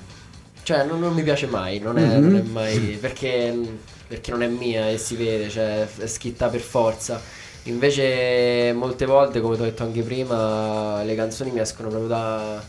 [0.73, 2.23] Cioè, non, non mi piace mai, non è, Mm-hmm.
[2.23, 2.79] non è mai.
[3.01, 3.59] Perché,
[4.07, 7.21] perché non è mia e si vede, cioè, è scritta per forza.
[7.65, 12.63] Invece, molte volte, come ti ho detto anche prima, le canzoni mi escono proprio da-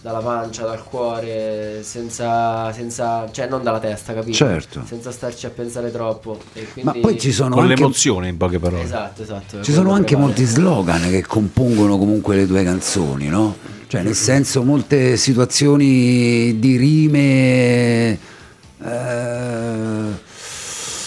[0.00, 3.28] dalla pancia, dal cuore, senza, senza.
[3.32, 4.36] cioè, non dalla testa, capito?
[4.36, 4.82] Certo.
[4.86, 6.38] Senza starci a pensare troppo.
[6.52, 7.74] E Ma quindi- poi ci sono Con anche...
[7.74, 8.82] l'emozione in poche parole.
[8.84, 9.62] Esatto, esatto.
[9.62, 13.56] Ci sono anche molti slogan che compongono comunque le tue canzoni, no?
[13.88, 18.18] Cioè, nel senso, molte situazioni di rime.
[18.84, 20.16] eh,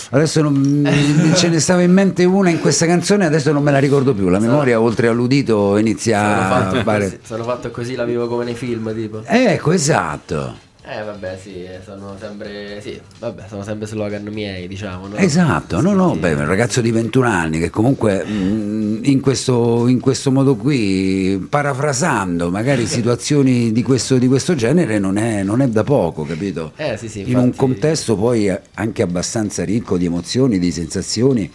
[0.09, 0.89] adesso non,
[1.35, 4.29] ce ne stava in mente una in questa canzone, adesso non me la ricordo più.
[4.29, 7.03] La memoria, oltre all'udito, inizia Sono a fatto, fare.
[7.03, 9.21] così, sono fatto così, la vivo come nei film, tipo.
[9.25, 10.69] Ecco, esatto.
[10.83, 12.81] Eh, vabbè, sì, sono sempre.
[12.81, 15.07] Sì, vabbè, sono sempre slogan miei, diciamo.
[15.09, 15.15] No?
[15.15, 19.99] Esatto, no, no, beh, un ragazzo di 21 anni che comunque mh, in, questo, in
[19.99, 25.67] questo modo qui, parafrasando magari situazioni di questo, di questo genere, non è, non è
[25.67, 26.71] da poco, capito?
[26.77, 31.51] Eh, sì, sì, in un infatti- contesto poi anche abbastanza ricco di emozioni, di sensazioni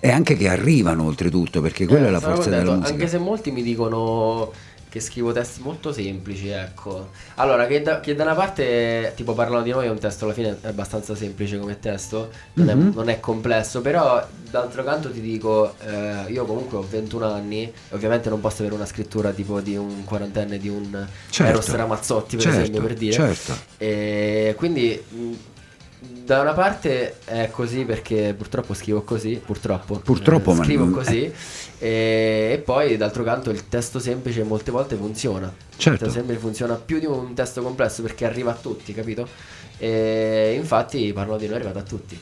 [0.00, 2.94] e anche che arrivano oltretutto, perché quella Eh, è la forza della contento, musica.
[2.94, 4.50] Anche se molti mi dicono
[4.98, 7.08] che scrivo testi molto semplici, ecco.
[7.36, 10.34] Allora, che da, che da una parte, tipo parlano di noi, è un testo alla
[10.34, 12.90] fine è abbastanza semplice come testo, non, Mhm.
[12.90, 17.72] è, non è complesso, però d'altro canto ti dico, eh, io comunque ho 21 anni,
[17.90, 21.52] ovviamente non posso avere una scrittura tipo di un quarantenne, di un Certo.
[21.52, 23.12] Eros Ramazzotti, per Certo, esempio, per dire.
[23.12, 23.52] certo.
[23.76, 25.32] E quindi mh,
[26.00, 29.98] da una parte è così perché purtroppo scrivo così, purtroppo.
[29.98, 31.32] Purtroppo, eh, scrivo così.
[31.78, 35.52] E, e poi d'altro canto il testo semplice molte volte funziona.
[35.76, 35.90] Certo.
[35.90, 39.26] Il testo semplice funziona più di un testo complesso perché arriva a tutti, capito?
[39.78, 42.20] E infatti parlo di noi è arrivato a tutti.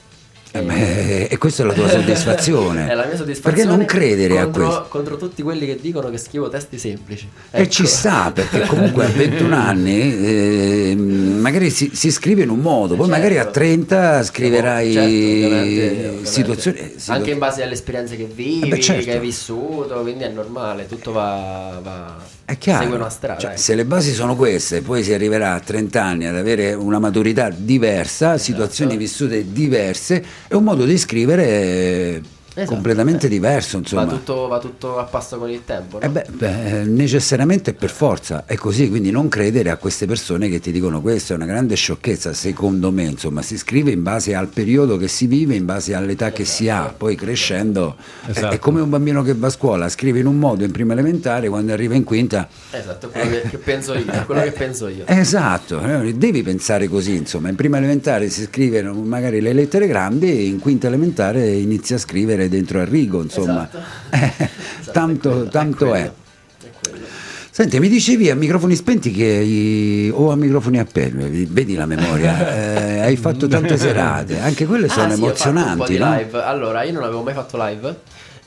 [0.53, 2.89] Eh, beh, e questa è la tua soddisfazione.
[2.91, 3.57] è la mia soddisfazione.
[3.57, 4.87] Perché non credere a contro, questo?
[4.89, 7.29] Contro tutti quelli che dicono che scrivo testi semplici.
[7.51, 7.71] E Ecco.
[7.71, 12.95] ci sta, perché comunque a 21 anni eh, magari si, si scrive in un modo,
[12.97, 13.11] poi Certo.
[13.21, 16.27] magari a 30 scriverai Certo, ovviamente, ovviamente.
[16.27, 16.79] situazioni...
[16.79, 19.05] eh, situa- Anche in base alle esperienze che vivi, Eh beh, certo.
[19.05, 23.39] che hai vissuto, quindi è normale, tutto va, va È chiaro, segue una strada.
[23.41, 23.61] Cioè, ecco.
[23.61, 27.51] se le basi sono queste, poi si arriverà a 30 anni ad avere una maturità
[27.55, 32.23] diversa, situazioni vissute diverse è un modo di scrivere
[32.57, 33.29] Esatto, completamente eh.
[33.29, 34.05] diverso, insomma.
[34.07, 35.99] Va tutto, va tutto a passo con il tempo.
[35.99, 36.05] no?
[36.05, 40.49] Eh beh, beh, necessariamente e per forza è così, quindi non credere a queste persone
[40.49, 44.35] che ti dicono questa è una grande sciocchezza, secondo me, insomma, si scrive in base
[44.35, 48.55] al periodo che si vive, in base all'età che si ha, poi crescendo è- Esatto.
[48.55, 51.49] è, come un bambino che va a scuola, scrive in un modo in prima elementare,
[51.49, 54.07] quando arriva in quinta Esatto, è quello che, che penso io.
[54.11, 55.05] È quello che penso io.
[55.07, 60.31] Esatto, eh, devi pensare così, insomma, in prima elementare si scrivono magari le lettere grandi
[60.31, 63.69] e in quinta elementare inizia a scrivere dentro a rigo, insomma.
[63.69, 63.85] Esatto.
[64.17, 64.33] Eh,
[64.81, 65.89] Esatto, tanto è quello, tanto è.
[65.89, 66.15] quello,
[66.63, 67.05] è quello.
[67.51, 73.01] Senti, mi dicevi a microfoni spenti che o a microfoni aperti, vedi la memoria, eh,
[73.01, 76.15] hai fatto tante serate, anche quelle sono Ah, sì, emozionanti, no?
[76.17, 76.43] live.
[76.43, 77.97] Allora, io non avevo mai fatto live.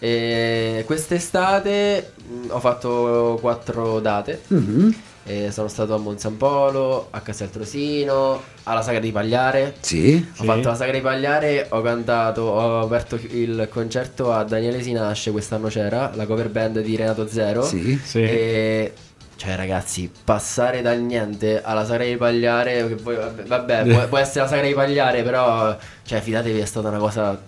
[0.01, 4.41] E quest'estate mh, ho fatto quattro date.
[4.47, 9.75] Mhm, E sono stato a Monzampolo, a Casteltrosino, alla Sagra di Pagliare.
[9.79, 14.81] Sì, Ho fatto la Sagra di Pagliare, ho cantato, ho aperto il concerto a Daniele
[14.81, 17.63] Sinasce, quest'anno c'era, la cover band di Renato Zero.
[17.63, 17.99] sì.
[18.03, 18.21] Sì.
[18.21, 18.93] E
[19.35, 24.17] cioè ragazzi, passare dal niente alla Sagra di Pagliare, che poi, vabbè, vabbè, può, può
[24.17, 27.39] essere la Sagra di Pagliare, però cioè fidatevi è stata una cosa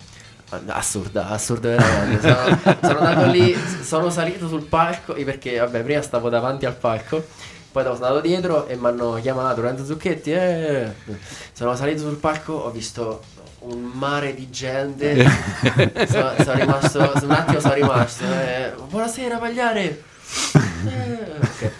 [0.66, 2.20] assurda, assurda veramente.
[2.28, 7.26] Sono, sono andato lì, sono salito sul palco, perché vabbè, prima stavo davanti al palco.
[7.72, 10.30] Poi sono andato dietro e mi hanno chiamato Lorenzo Zucchetti.
[10.32, 10.92] eh.
[11.52, 13.22] Sono salito sul palco, ho visto
[13.60, 15.24] un mare di gente.
[16.08, 18.24] sono, sono rimasto, un attimo sono rimasto.
[18.24, 20.02] eh, Buonasera, Pagliare.
[20.86, 21.70] Eh, ok.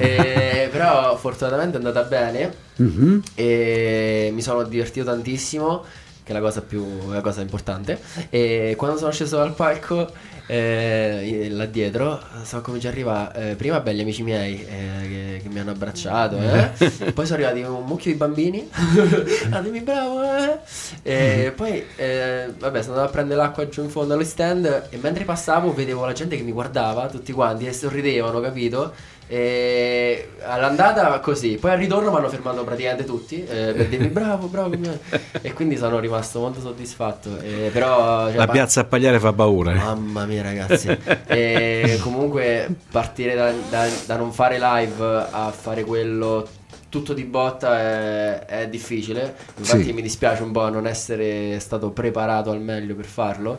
[0.00, 3.22] Eh, però fortunatamente è andata bene Mhm.
[3.34, 5.84] e mi sono divertito tantissimo,
[6.24, 8.00] che è la cosa più la cosa importante.
[8.30, 10.10] E quando sono sceso dal palco,
[10.46, 15.48] eh, là dietro, sono cominciati a arrivare eh, prima belli amici miei eh, che, che
[15.48, 17.12] mi hanno abbracciato, eh.
[17.12, 18.68] poi sono arrivati un mucchio di bambini,
[19.50, 20.58] ah, dimmi bravo, eh.
[21.02, 24.96] E poi eh, vabbè, sono andato a prendere l'acqua giù in fondo allo stand e
[24.98, 28.92] mentre passavo vedevo la gente che mi guardava, tutti quanti, e sorridevano, capito?
[29.26, 34.46] E all'andata così, poi al ritorno mi hanno fermato praticamente tutti eh, per dirmi bravo,
[34.48, 34.70] bravo.
[34.70, 34.98] come-"
[35.40, 37.38] E quindi sono rimasto molto soddisfatto.
[37.40, 39.72] Eh, però, cioè, La piazza a Pagliare fa paura.
[39.72, 39.76] eh.
[39.76, 40.88] Mamma mia, ragazzi.
[41.26, 46.46] e comunque partire da, da- da non fare live a fare quello
[46.90, 49.34] tutto di botta è, è difficile.
[49.56, 49.92] Infatti Sì.
[49.92, 53.58] mi dispiace un po' non essere stato preparato al meglio per farlo.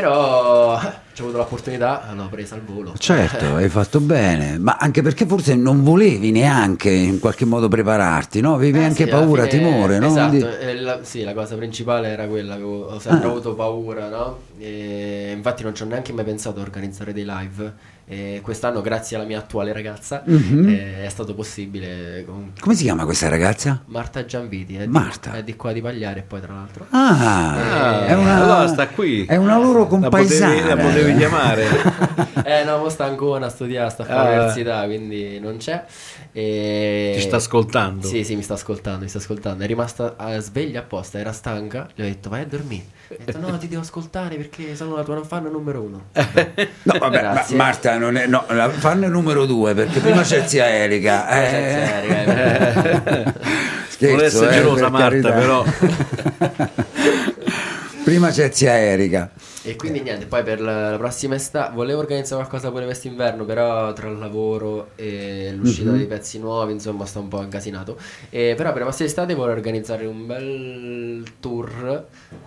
[0.00, 0.78] Però
[1.12, 2.94] ci ho avuto l'opportunità, l'ho presa al volo.
[2.96, 8.40] Certo, hai fatto bene, ma anche perché forse non volevi neanche in qualche modo prepararti,
[8.40, 8.54] no?
[8.54, 10.06] Avevi Eh anche sì, paura, fine- timore, no?
[10.06, 13.30] Esatto, Di- eh, la, sì, la cosa principale era quella che ho, ho sempre Ah.
[13.30, 14.38] avuto paura, no?
[14.58, 17.96] E infatti non ci ho neanche mai pensato a organizzare dei live.
[18.10, 20.68] E quest'anno, grazie alla mia attuale ragazza, Mhm.
[20.70, 22.24] eh, è stato possibile.
[22.26, 23.82] Con Come si chiama questa ragazza?
[23.86, 25.34] Marta Gianviti, è di, Marta.
[25.34, 26.86] è di qua di Pagliare, poi tra l'altro.
[26.88, 29.26] Ah, Ah, è una, allora sta qui.
[29.26, 30.74] È una loro La potevi, compaesana.
[30.74, 31.66] la potevi chiamare.
[32.44, 34.32] eh no, mo sta ancora a studiare, sta a fare Ah.
[34.36, 35.84] l'università, quindi non c'è.
[36.32, 37.12] E...
[37.16, 38.06] Ti sta ascoltando.
[38.06, 39.64] Sì, sì, mi sta ascoltando, mi sta ascoltando.
[39.64, 41.88] È rimasta eh, sveglia apposta, era stanca.
[41.94, 42.84] Gli ho detto vai a dormire.
[43.10, 46.04] Ha detto no, ti devo ascoltare perché sono la tua fan numero uno.
[46.82, 47.44] No, vabbè, ma.
[47.50, 48.26] Marta non è.
[48.26, 51.26] No, la fanno il numero due perché prima c'è zia Erika.
[51.38, 53.34] Eh, raga,
[53.88, 55.30] scherzo, Vuole essere eh, gelosa per Marta, carità.
[55.32, 55.64] però.
[58.04, 59.30] prima c'è zia Erika.
[59.68, 63.92] E quindi niente, poi per la, la prossima estate volevo organizzare qualcosa pure quest'inverno, però
[63.92, 65.96] tra il lavoro e l'uscita Mhm.
[65.98, 67.98] dei pezzi nuovi, insomma, sto un po' incasinato.
[68.30, 72.06] E però per la prossima estate vorrei organizzare un bel tour,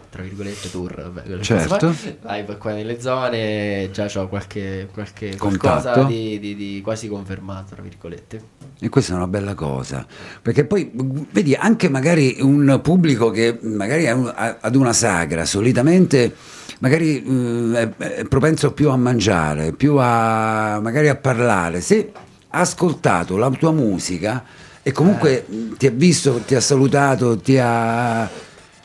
[0.10, 1.94] tra virgolette tour, vabbè, Certo.
[2.24, 7.84] live qua nelle zone, già ho qualche, qualche qualcosa di, di- di quasi confermato, tra
[7.84, 8.42] virgolette.
[8.80, 10.06] E questa è una bella cosa,
[10.42, 10.92] perché poi
[11.32, 16.34] vedi anche magari un pubblico che magari un- ad una sagra, solitamente
[16.80, 21.82] magari eh, è, propenso più a mangiare, più a magari a parlare.
[21.82, 22.12] Se
[22.50, 24.44] ha ascoltato la tua musica
[24.84, 25.78] e comunque Eh.
[25.78, 28.26] ti ha visto, ti ha salutato, ti ha...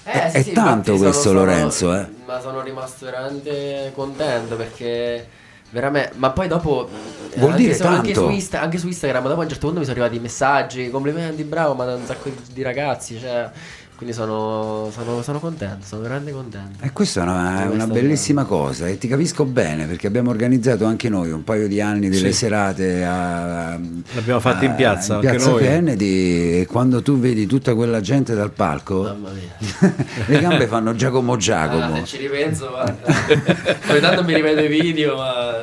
[0.03, 2.07] è, è tanto infatti questo sono- Lorenzo, sono- eh.
[2.27, 5.29] Ma sono rimasto veramente contento perché
[5.71, 6.89] veramente ma poi dopo
[7.33, 8.29] eh, Vuol anche, dire su, anche tanto.
[8.29, 11.43] su Insta- anche su Instagram dopo a un certo punto mi sono arrivati messaggi complimenti
[11.45, 13.51] bravo ma da un sacco di, di ragazzi cioè
[13.97, 16.85] quindi sono, sono, sono contento sono veramente contento.
[16.85, 21.09] E questa è una, una bellissima cosa e ti capisco bene perché abbiamo organizzato anche
[21.09, 22.39] noi un paio di anni delle Sì.
[22.45, 23.79] serate a,
[24.15, 25.63] L'abbiamo fatto in piazza, in anche piazza noi.
[25.63, 29.95] Kennedy e quando tu vedi tutta quella gente dal palco mamma mia.
[30.27, 31.97] le gambe fanno Giacomo Ah, Giacomo.
[31.97, 32.95] Se ci ripenso guarda
[33.89, 35.55] ogni tanto mi rivedo i video ma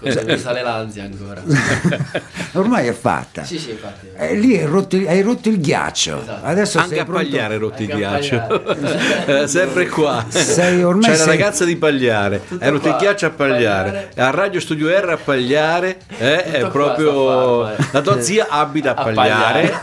[0.00, 1.42] cosa, mi sale l'ansia ancora.
[2.52, 3.44] Ormai è fatta.
[3.44, 6.20] Sì sì infatti e lì hai rotto, hai rotto il ghiaccio.
[6.22, 6.44] Esatto.
[6.46, 8.36] adesso Anche sei a pronto- Pagliare rotti il ghiaccio.
[8.46, 9.24] Pagliare.
[9.26, 10.24] Era sempre qua.
[10.28, 12.40] Sei ormai C'è la sei- ragazza di Pagliare.
[12.46, 13.90] Tutto Hai rotto il ghiaccio a Pagliare.
[13.90, 14.10] Pagliare.
[14.16, 15.98] A Radio Studio R a Pagliare.
[16.18, 17.62] eh, è proprio.
[17.64, 17.88] a fare.
[17.92, 19.78] La tua zia abita a A Pagliare.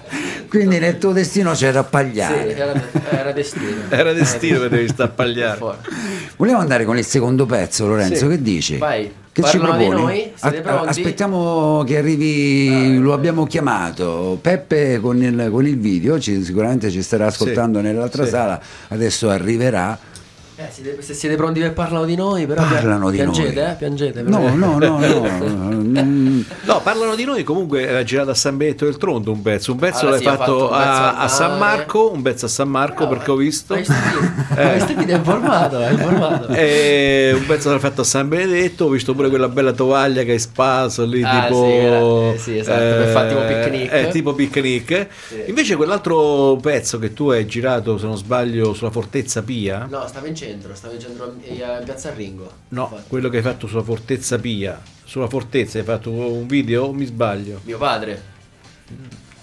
[0.48, 2.56] Quindi nel tuo destino c'era Sì, Pagliare.
[2.56, 2.72] era,
[3.10, 3.82] era destino.
[3.88, 5.58] Era destino che devi stare a Pagliare.
[6.36, 8.28] Vogliamo andare con il secondo pezzo, Lorenzo, Sì.
[8.28, 8.76] che dici?
[8.78, 9.12] Vai.
[9.32, 10.32] Che ci Parlano noi?
[10.34, 14.38] Siete A- aspettiamo che arrivi, lo abbiamo chiamato.
[14.40, 18.30] Peppe con il, con il video, ci- sicuramente ci starà ascoltando nell'altra sì.
[18.30, 19.96] sala, adesso arriverà.
[20.62, 23.70] Eh, siete- se siete pronti per parlano di noi, però Parlano di piangete, noi.
[23.70, 23.74] eh?
[23.76, 24.20] Piangete.
[24.22, 25.78] No, no, no, no.
[26.64, 27.42] No, parlano di noi.
[27.44, 29.72] Comunque era girato a San Benedetto del Tronto un pezzo.
[29.72, 31.58] Un pezzo Allora l'hai sì, fatto, fatto a, a San.
[31.58, 32.12] Marco.
[32.12, 33.72] Un pezzo a San Marco perché ho visto.
[33.72, 33.94] Hai visto?
[34.54, 36.48] Hai informato, hai informato.
[36.60, 38.84] E un pezzo l'hai fatto a San Benedetto.
[38.84, 41.22] Ho visto pure quella bella tovaglia che hai spaso lì.
[41.22, 43.92] Ah, tipo, sì, era- eh, sì, esatto, per fare tipo picnic.
[43.92, 45.06] eh, tipo picnic.
[45.46, 49.86] Invece, quell'altro pezzo che tu hai girato, se non sbaglio, sulla Fortezza Pia.
[49.90, 52.50] No, stavo in centro, stavo in centro eh, in piazza Ringo.
[52.68, 53.08] No, Infatti.
[53.08, 54.80] quello che hai fatto sulla Fortezza Pia.
[55.04, 57.60] Sulla Fortezza hai fatto un video o mi sbaglio?
[57.64, 58.22] Mio padre.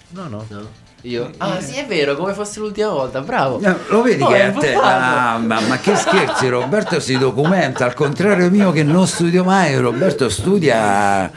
[0.10, 0.46] No, no.
[0.50, 0.86] No.
[1.02, 1.30] Io?
[1.38, 3.60] Ah, sì, è vero, come fosse l'ultima volta, bravo.
[3.62, 7.86] No, lo vedi Oh, che a te- ah, ma, ma che scherzi, Roberto si documenta,
[7.86, 11.32] al contrario mio che non studio mai, Roberto studia,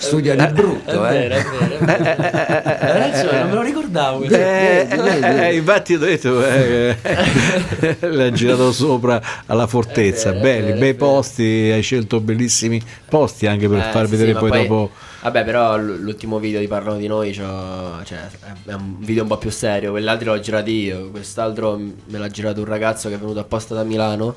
[0.00, 1.00] studia di È brutto.
[1.02, 1.38] vero, Eh.
[1.38, 1.44] è
[1.78, 1.84] vero.
[1.84, 4.22] Hai ragione, non me lo ricordavo.
[4.24, 10.38] Eh, eh, eh, infatti ho detto eh, eh, l'ha girato sopra alla fortezza È vero,
[10.38, 11.04] è belli vero, è bei vero.
[11.06, 14.90] posti hai scelto bellissimi posti anche per Eh, far sì, vedere sì, ma poi, dopo
[15.22, 17.50] Vabbè, però l'ultimo video di Parlano di noi cioè,
[18.64, 19.90] è un video un po' più serio.
[19.90, 21.10] Quell'altro l'ho girato io.
[21.10, 24.34] Quest'altro me l'ha girato un ragazzo che è venuto apposta da Milano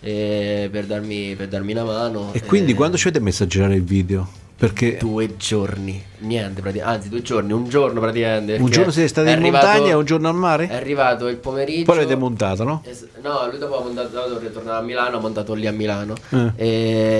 [0.00, 2.30] eh, per, darmi, per darmi una mano.
[2.34, 6.62] e quindi eh, quando ci avete messo a girare il video perché Due giorni, niente,
[6.80, 8.54] anzi due giorni, un giorno praticamente.
[8.54, 11.28] un giorno siete stati è in arrivato- montagna e un giorno al È mare arrivato
[11.28, 11.84] il pomeriggio.
[11.84, 12.82] poi l'avete montato no?
[12.84, 16.14] Es- No, lui dopo ha montato, dopo ritornato a Milano, ha montato lì a Milano.
[16.30, 16.52] Eh.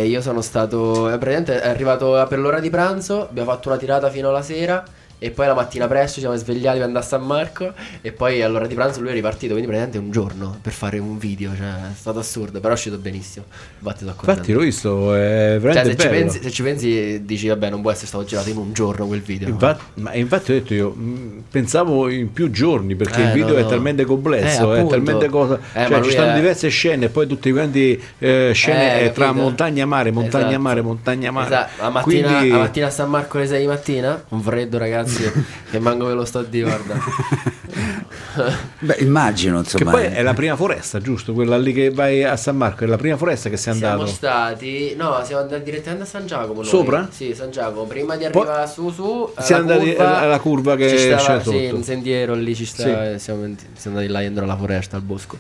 [0.03, 1.09] E io sono stato.
[1.09, 3.29] eh, Praticamente è arrivato per l'ora di pranzo.
[3.29, 4.83] Abbiamo fatto una tirata fino alla sera.
[5.19, 7.73] E poi la mattina presto ci siamo svegliati per andare a San Marco.
[8.03, 9.53] E poi all'ora di pranzo lui è ripartito.
[9.55, 11.51] Quindi praticamente un giorno per fare un video.
[11.57, 12.59] Cioè, è stato assurdo.
[12.61, 13.47] Però è uscito benissimo.
[13.79, 14.31] Infatti, sono contento.
[14.41, 17.81] infatti l'ho visto è Cioè, veramente se ci, pensi, se ci pensi, dici, vabbè, non
[17.81, 19.49] può essere stato girato in un giorno quel video.
[19.49, 23.55] Infatti, ma infatti ho detto io mh, pensavo in più giorni perché Eh, il video
[23.55, 23.69] no, è no.
[23.69, 25.59] talmente complesso, Eh, è talmente cosa.
[25.73, 29.13] Eh, cioè ci stanno è- diverse scene e poi tutti quanti eh, scene Eh, eh,
[29.13, 30.63] tra montagna e mare, montagna e Esatto.
[30.63, 31.47] mare, montagna e mare.
[31.47, 34.77] Esatto, la mattina, Quindi- la mattina a San Marco alle 6 di mattina, un freddo
[34.79, 35.05] ragazzi,
[35.71, 36.95] che manco ve lo sto a dire, guarda.
[38.81, 39.91] Beh, immagino, Che insomma.
[39.93, 41.33] poi è la prima foresta, giusto?
[41.33, 44.11] Quella lì che vai a San Marco, è la prima foresta che sei Siamo andato.
[44.11, 46.61] stati, no, siamo andati direttamente a San Giacomo.
[46.61, 46.65] noi.
[46.67, 47.09] Sopra?
[47.11, 47.85] Sì, San Giacomo.
[47.87, 49.33] Prima di Poi- arrivare su, su.
[49.39, 51.75] Siamo andati curva, alla curva che c'è Sì, sotto.
[51.77, 53.13] un sentiero lì ci sta.
[53.13, 53.43] e Siamo,
[53.75, 55.39] siamo andati là dentro alla foresta, al bosco.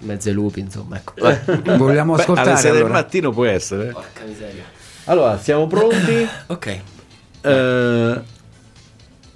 [0.00, 1.12] Mezzo ai lupi, insomma, ecco.
[1.18, 1.76] Vabbè.
[1.78, 2.94] Vogliamo Beh, ascoltare alle 6 del allora?
[2.94, 3.88] mattino può essere.
[3.88, 3.92] eh.
[3.92, 4.64] Porca miseria.
[5.04, 6.28] Allora, siamo pronti?
[6.48, 6.78] Ok.
[7.44, 8.20] Eh,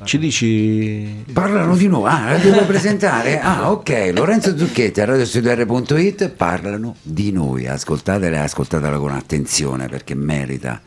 [0.05, 3.41] ci dici Parlano di noi, ah, la devo presentare?
[3.41, 10.15] Ah, ok, Lorenzo Zucchetti a radiostudio.it parlano di noi, ascoltatela e ascoltatela con attenzione perché
[10.15, 10.81] merita.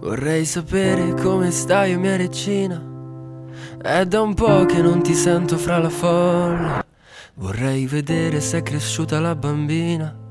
[0.00, 2.82] Vorrei sapere come stai, mia regina.
[3.80, 6.84] È da un po' che non ti sento fra la folla.
[7.34, 10.21] Vorrei vedere se è cresciuta la bambina.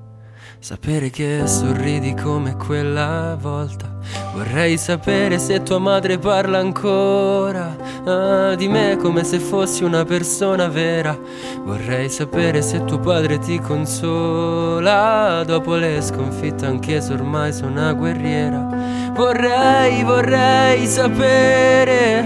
[0.63, 3.97] Sapere che sorridi come quella volta.
[4.32, 10.67] Vorrei sapere se tua madre parla ancora ah, di me come se fossi una persona
[10.67, 11.17] vera.
[11.63, 17.93] Vorrei sapere se tuo padre ti consola dopo le sconfitte, anche se ormai sono una
[17.93, 18.69] guerriera.
[19.15, 22.24] Vorrei, vorrei sapere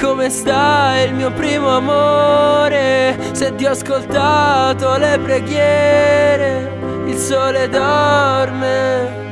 [0.00, 9.31] come sta il mio primo amore, se ti ho ascoltato le preghiere, il sole dorme.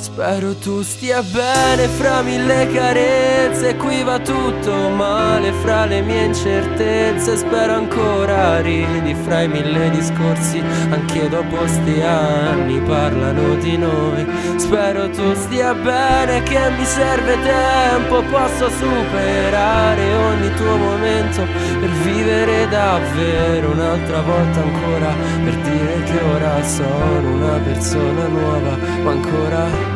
[0.00, 3.76] Spero tu stia bene fra mille carezze.
[3.76, 7.36] Qui va tutto male fra le mie incertezze.
[7.36, 10.62] Spero ancora ridi fra i mille discorsi.
[10.90, 14.26] Anche dopo sti anni parlano di noi.
[14.56, 18.22] Spero tu stia bene che mi serve tempo.
[18.22, 21.46] Posso superare ogni tuo momento
[21.80, 25.12] Per vivere davvero un'altra volta ancora.
[25.44, 29.89] Per dire che ora sono una persona nuova Ma ancora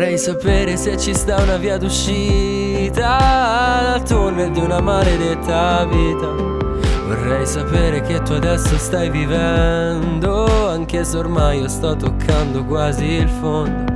[0.00, 3.18] Vorrei sapere se ci sta una via d'uscita
[3.82, 6.26] dal tunnel di una maledetta vita.
[7.06, 13.28] Vorrei sapere che tu adesso stai vivendo, anche se ormai io sto toccando quasi il
[13.28, 13.92] fondo.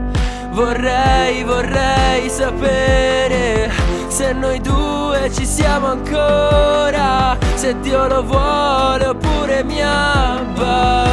[0.51, 3.73] Vorrei, vorrei sapere
[4.09, 11.05] se noi due ci siamo ancora, se Dio lo vuole oppure mi abbandona.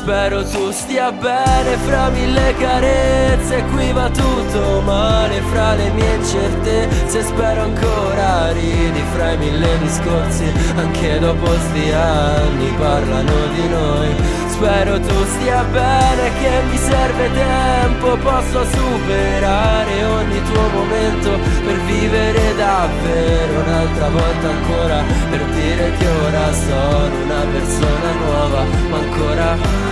[0.00, 7.22] Spero tu stia bene fra mille carezze, qui va tutto male fra le mie incertezze,
[7.22, 14.08] spero ancora ridi fra i mille discorsi, anche dopo sti anni parlano di noi.
[14.48, 18.16] Spero tu stia bene che mi serve tempo.
[18.16, 21.30] Posso superare ogni tuo momento
[21.64, 25.02] Per vivere davvero un'altra volta ancora.
[25.30, 29.89] Per dire che ora sono una persona nuova Ma ancora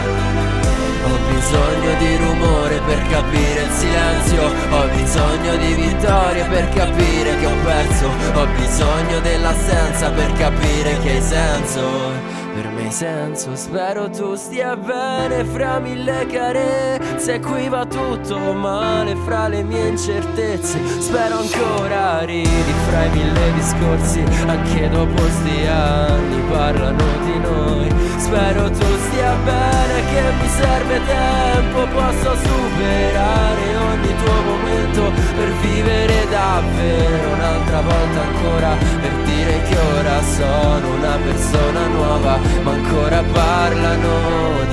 [1.10, 4.42] ho bisogno di rumore per capire il silenzio.
[4.70, 8.06] Ho bisogno di vittorie per capire che ho perso.
[8.34, 12.36] Ho bisogno dell'assenza per capire che hai senso.
[12.54, 19.14] Per me hai senso Spero tu stia bene fra mille carezze Qui va tutto male
[19.24, 20.78] fra le mie incertezze.
[21.00, 24.24] Spero ancora ridi fra i mille discorsi.
[24.46, 27.88] Anche dopo sti anni parlano di noi.
[28.16, 35.02] Spero tu stia bene che mi serve tempo Posso superare ogni tuo momento
[35.36, 42.70] Per vivere davvero un'altra volta ancora Per dire che ora sono una persona nuova Ma
[42.70, 44.10] ancora parlano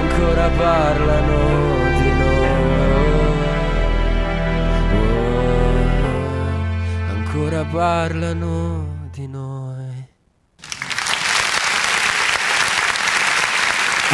[0.00, 1.64] Ancora parlano
[7.08, 9.86] Ancora parlano di noi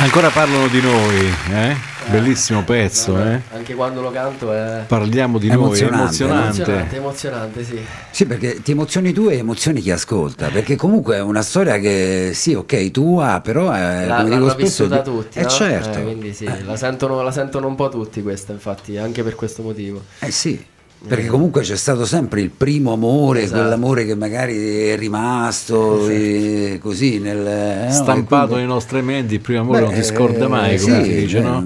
[0.02, 1.76] Ancora parlano di noi, eh?
[2.10, 3.40] Bellissimo pezzo, Vabbè, eh?
[3.56, 6.62] Anche quando lo canto è Parliamo di noi, è Emozionante, emozionante.
[6.62, 7.80] emozionante, emozionante, sì.
[8.10, 12.32] Sì, perché ti emozioni tu e emozioni chi ascolta, perché comunque è una storia che
[12.34, 15.48] sì, ok, tua, però è La, come dico spesso, vissuta di- tutti, Eh no?
[15.48, 15.98] certo.
[16.00, 19.62] Eh, quindi sì, la, sentono, la sentono un po' tutti questa, infatti, anche per questo
[19.62, 20.02] motivo.
[20.18, 20.62] Eh sì,
[21.06, 23.60] perché comunque c'è stato sempre il primo amore, Esatto.
[23.60, 29.40] quell'amore che magari è rimasto eh, così nel eh, Stampato quindi- nei nostri menti, il
[29.40, 31.60] primo amore Beh, non ti scorda eh, mai, come sì, si dice, eh, no?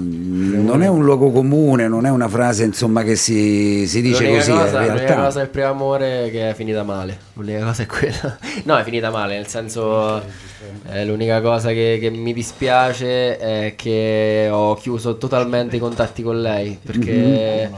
[0.57, 4.37] Non è un luogo comune, non è una frase insomma che si, si dice l'unica
[4.39, 7.17] così, cosa, in l'unica cosa del primo amore che è finita male.
[7.33, 8.37] L'unica cosa è quella.
[8.63, 10.21] No, è finita male, nel senso.
[10.91, 16.41] eh, l'unica cosa che, che mi dispiace è che ho chiuso totalmente i contatti con
[16.41, 16.77] lei.
[16.83, 17.69] Perché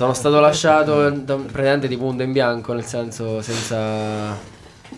[0.00, 4.34] sono stato lasciato da un praticamente di punto in bianco, nel senso senza.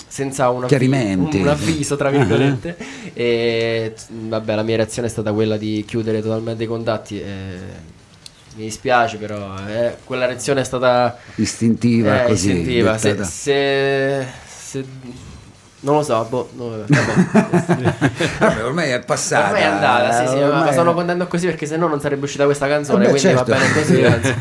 [0.07, 0.74] Senza un, avvi-
[1.40, 2.76] un avviso, tra virgolette,
[3.12, 7.20] e vabbè, la mia reazione è stata quella di chiudere totalmente i contatti.
[7.20, 7.57] e
[8.55, 12.50] mi dispiace, però eh, quella reazione è stata istintiva eh, così.
[12.50, 12.96] istintiva.
[12.96, 14.84] Se, se- se-
[15.85, 16.85] non lo so, boh, no, vabbè.
[18.39, 19.47] Vabbè, ormai è passata.
[19.47, 22.01] Ormai è andata, sì, sì, ma- ma ormai- sono contento così perché se no non
[22.01, 23.53] sarebbe uscita questa canzone, Vabbè, quindi certo.
[23.53, 24.03] va bene così.
[24.05, 24.35] anzi.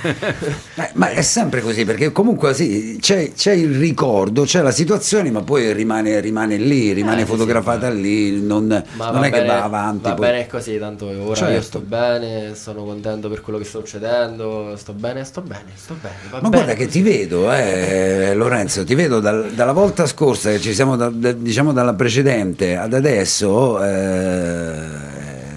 [0.75, 5.31] Eh, ma è sempre così perché comunque sì, c'è, c'è il ricordo, c'è la situazione,
[5.31, 9.41] ma poi rimane, rimane lì, rimane Eh, sì, fotografata lì, non, Ma non è che
[9.41, 10.09] bene- va avanti.
[10.09, 10.25] Va poi.
[10.27, 11.61] bene così, tanto ora io Certo.
[11.61, 16.15] sto bene, sono contento per quello che sta succedendo, sto bene, sto bene, sto bene.
[16.29, 17.01] Va Ma bene guarda che così.
[17.01, 21.37] ti vedo, eh, Lorenzo, ti vedo dal- dalla volta scorsa che ci siamo, da- da-
[21.39, 24.75] diciamo dalla precedente ad adesso, eh,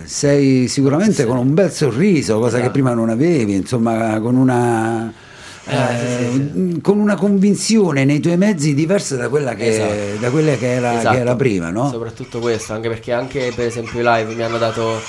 [0.04, 2.70] sei sicuramente con un bel sorriso, cosa che Esatto.
[2.72, 5.12] prima non avevi, insomma, con una,
[5.66, 10.20] Eh, sì, sì, eh, con una convinzione nei tuoi mezzi diversa da quella che, Esatto.
[10.20, 11.14] da quella che era, Esatto.
[11.14, 11.88] che era prima, no?
[11.90, 15.00] Soprattutto questo, anche perché anche per esempio i live mi hanno dato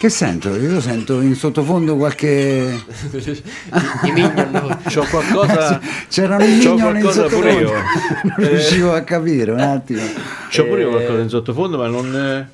[0.00, 0.56] Che sento?
[0.56, 2.26] Io sento in sottofondo qualche...
[3.12, 4.78] i, minion.
[4.88, 5.78] C'ho qualcosa,
[6.08, 7.48] C'erano i c'ho minion in pure sottofondo.
[7.50, 7.72] io.
[8.24, 10.00] non riuscivo a capire un attimo.
[10.48, 12.48] C'ho pure io Eh, qualcosa in sottofondo, ma non, eh,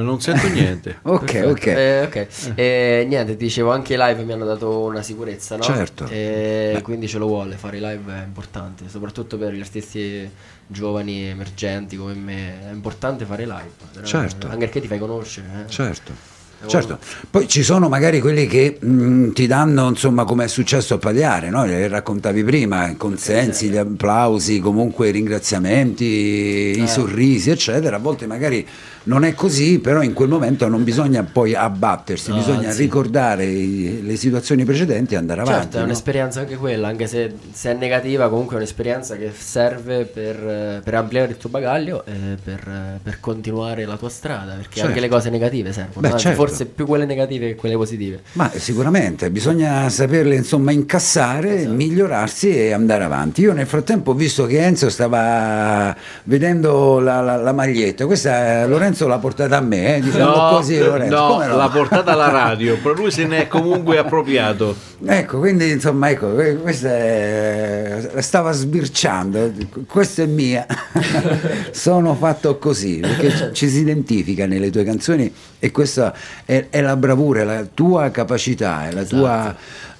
[0.00, 0.96] non sento niente.
[1.02, 1.66] Ok, ok.
[1.66, 2.26] Eh, ok.
[2.54, 5.62] E niente, ti dicevo, anche i live mi hanno dato una sicurezza, no?
[5.62, 6.06] Certo.
[6.08, 10.26] E quindi ce lo vuole, fare i live è importante, soprattutto per gli artisti
[10.66, 14.04] giovani, emergenti come me, è importante fare live.
[14.04, 14.46] Certo.
[14.46, 15.46] Anche perché ti fai conoscere.
[15.66, 15.70] eh.
[15.70, 16.35] Certo.
[16.64, 16.98] Certo,
[17.30, 21.50] poi ci sono magari quelli che mh, ti danno, insomma, come è successo a Pagliare,
[21.50, 21.64] no?
[21.64, 26.86] Le raccontavi prima, i consensi, gli applausi, comunque i ringraziamenti, i Eh.
[26.86, 27.96] sorrisi, eccetera.
[27.96, 28.66] A volte magari
[29.06, 32.82] non è così, però in quel momento non bisogna poi abbattersi, No, bisogna anzi.
[32.82, 35.60] ricordare i- le situazioni precedenti e andare avanti.
[35.62, 35.86] Certo, è no?
[35.86, 40.94] un'esperienza anche quella, anche se, se è negativa, comunque è un'esperienza che serve per, per
[40.94, 44.88] ampliare il tuo bagaglio e per, per continuare la tua strada, perché Certo.
[44.88, 46.38] anche le cose negative servono, Beh, anzi certo.
[46.44, 48.20] forse più quelle negative che quelle positive.
[48.32, 51.74] Ma sicuramente bisogna saperle insomma incassare, Esatto.
[51.74, 53.40] migliorarsi e andare avanti.
[53.42, 55.94] Io nel frattempo ho visto che Enzo stava
[56.24, 58.66] vedendo la, la- la maglietta, questa eh,
[58.96, 61.14] Lorenzo l'ha portata a me, eh, diciamo così Lorenzo.
[61.14, 61.56] no, no?
[61.56, 64.74] l'ha portata alla radio, però lui se ne è comunque appropriato.
[65.04, 69.52] Ecco, quindi insomma, ecco, que- questa è- stava sbirciando,
[69.86, 70.66] questa è mia,
[71.72, 76.96] sono fatto così, perché ci- si identifica nelle tue canzoni e questa è, è la
[76.96, 79.54] bravura, è la tua capacità, è la tua,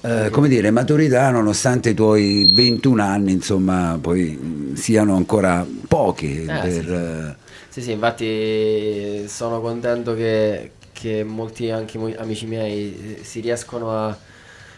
[0.07, 6.43] eh, come dire, maturità nonostante i tuoi 21 anni, insomma, poi mh, siano ancora pochi
[6.45, 6.71] per...
[6.71, 6.91] sì.
[6.91, 7.35] eh,
[7.69, 14.17] Sì, sì, infatti sono contento che, che molti anche amici miei eh, si riescono a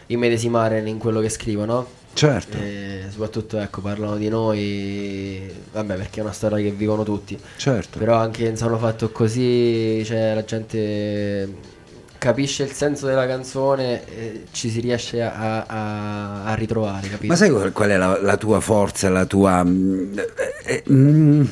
[0.06, 1.98] immedesimare in quello che scrivono.
[2.12, 2.58] Certo.
[2.58, 7.38] E soprattutto ecco, parlano di noi, vabbè perché è una storia che vivono tutti.
[7.56, 7.98] Certo.
[7.98, 11.78] Però anche in Sono fatto così, cioè la gente
[12.20, 17.26] capisce il senso della canzone e ci si riesce a, a- a ritrovare, capito?
[17.32, 19.64] Ma sai qual, qual è la, la tua forza, la tua...
[19.64, 20.24] mm, eh,
[20.64, 21.42] eh, mm,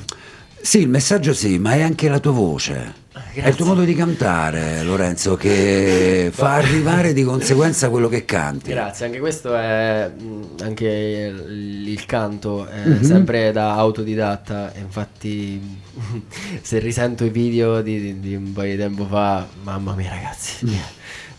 [0.60, 3.06] sì, il messaggio sì, ma è anche la tua voce.
[3.40, 8.70] È il tuo modo di cantare, Lorenzo, che fa arrivare di conseguenza quello che canti.
[8.70, 13.02] Grazie, anche questo è mh, anche il, il canto è Mhm.
[13.02, 15.60] sempre da autodidatta, infatti
[16.62, 20.66] se risento i video di, di- di un paio di tempo fa, mamma mia ragazzi,
[20.66, 20.72] Mm.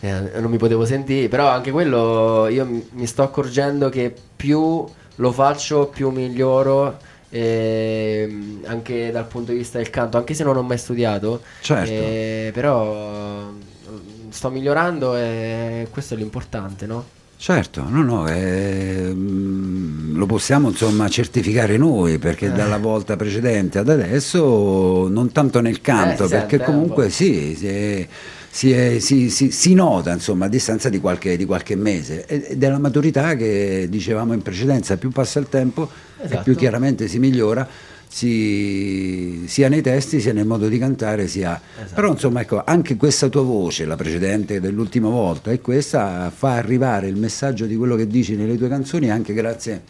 [0.00, 4.86] eh, non mi potevo sentire, però anche quello io mi sto accorgendo che più
[5.16, 6.96] lo faccio più miglioro.
[7.30, 11.90] Ehm, anche dal punto di vista del canto, anche se non ho mai studiato, Certo.
[11.90, 17.04] eh, però mm, sto migliorando e questo è l'importante, no?
[17.36, 22.52] Certo, no, no, eh, lo possiamo insomma certificare noi perché Eh.
[22.52, 27.54] dalla volta precedente ad adesso non tanto nel canto, Eh, perché sente, eh, comunque sì,
[27.56, 28.06] si, è-
[28.50, 32.78] si è- si- si- nota insomma a distanza di qualche, di qualche mese è della
[32.78, 36.42] maturità che dicevamo in precedenza, più passa il tempo e Esatto.
[36.42, 37.66] più chiaramente si migliora.
[38.12, 41.94] si- sia nei testi sia nel modo di cantare sia Esatto.
[41.94, 47.06] però insomma ecco anche questa tua voce la precedente dell'ultima volta e questa fa arrivare
[47.06, 49.82] il messaggio di quello che dici nelle tue canzoni anche grazie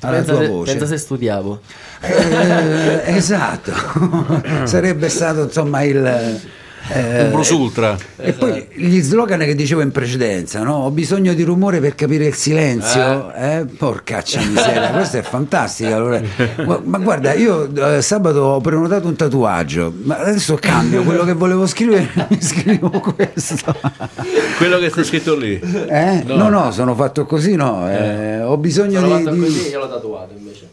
[0.00, 1.60] alla pensa, tua se, voce pensa se studiavo.
[2.00, 3.72] Eh, esatto
[4.66, 6.40] sarebbe stato insomma il
[6.88, 7.96] eh, Un Bruce Ultra.
[8.16, 10.74] e poi gli slogan che dicevo in precedenza, no?
[10.84, 13.32] Ho bisogno di rumore per capire il silenzio.
[13.34, 13.64] Eh?
[13.76, 15.94] Porcaccia miseria, questa è fantastica.
[15.96, 16.20] allora.
[16.66, 21.32] Ma, ma guarda, io eh, sabato ho prenotato un tatuaggio, ma adesso cambio quello che
[21.34, 23.74] volevo scrivere, mi scrivo questo.
[24.58, 25.58] Quello che sta scritto lì.
[25.58, 26.22] Eh?
[26.26, 26.48] No.
[26.48, 27.88] no, sono fatto così, no.
[27.90, 29.22] eh, ho bisogno Sono di.
[29.24, 30.68] fatto di- così, io l'ho tatuato invece.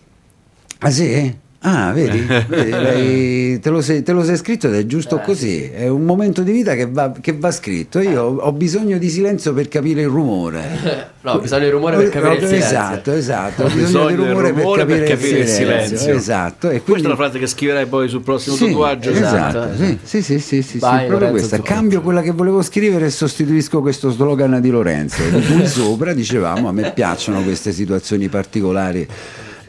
[0.80, 1.36] Ah sì?
[1.62, 5.64] Ah, vedi, Vedi, te, lo sei, te lo sei scritto ed è giusto Eh, così,
[5.64, 8.00] è un momento di vita che va, che va scritto.
[8.00, 11.08] Io ho, ho bisogno di silenzio per capire il rumore.
[11.22, 12.66] No, ho bisogno di rumore per capire il silenzio.
[12.66, 16.14] Esatto, esatto, ho Ho bisogno di del rumore per rumore capire, il, silenzio.
[16.14, 17.06] Esatto, e Questa quindi...
[17.08, 19.10] è la frase che scriverai poi sul prossimo Sì, tatuaggio.
[19.10, 19.76] esatto, esatto.
[19.76, 21.62] sì, sì, sì, sì, sì, Vai, sì, proprio questa.
[21.62, 25.22] Cambio quella che volevo scrivere e sostituisco questo slogan di Lorenzo.
[25.30, 29.06] Di cui sopra dicevamo, a me piacciono queste situazioni particolari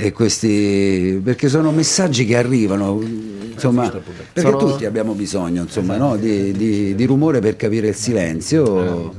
[0.02, 3.00] e questi perché sono messaggi che arrivano
[3.52, 6.16] insomma perché Sono- tutti abbiamo bisogno insomma no?
[6.16, 9.12] di, di- di rumore per capire il silenzio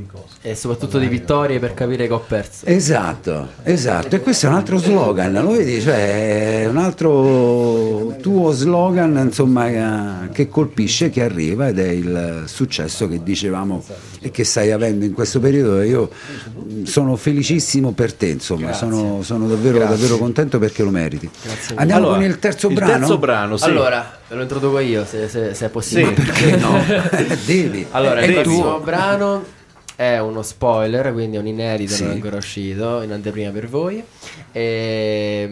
[0.43, 2.65] E soprattutto di vittorie per capire che ho perso.
[2.65, 5.79] Esatto, esatto, e questo è un altro slogan, lo vedi?
[5.79, 13.07] Cioè, è un altro tuo slogan, insomma, che colpisce, che arriva ed è il successo
[13.07, 13.83] che dicevamo
[14.19, 15.83] e che stai avendo in questo periodo.
[15.83, 21.29] Io mh, sono felicissimo per te, insomma, sono, sono davvero, davvero contento perché lo meriti.
[21.75, 22.97] Andiamo Allora, con il terzo il brano?
[22.97, 23.65] terzo brano, sì.
[23.65, 26.15] Allora, ve lo introduco io se, se- se è possibile.
[26.15, 26.21] Sì.
[26.23, 26.79] Perché no?
[27.45, 27.85] Devi.
[27.91, 28.41] Allora, è il tuo.
[28.41, 29.59] prossimo brano
[30.01, 32.01] è uno spoiler, quindi è un inedito, Sì.
[32.03, 34.03] non è ancora uscito, in anteprima per voi.
[34.51, 35.49] E,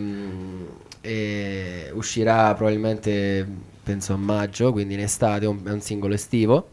[1.02, 3.48] e uscirà probabilmente,
[3.84, 6.70] penso a maggio, quindi in estate, un- è un singolo estivo.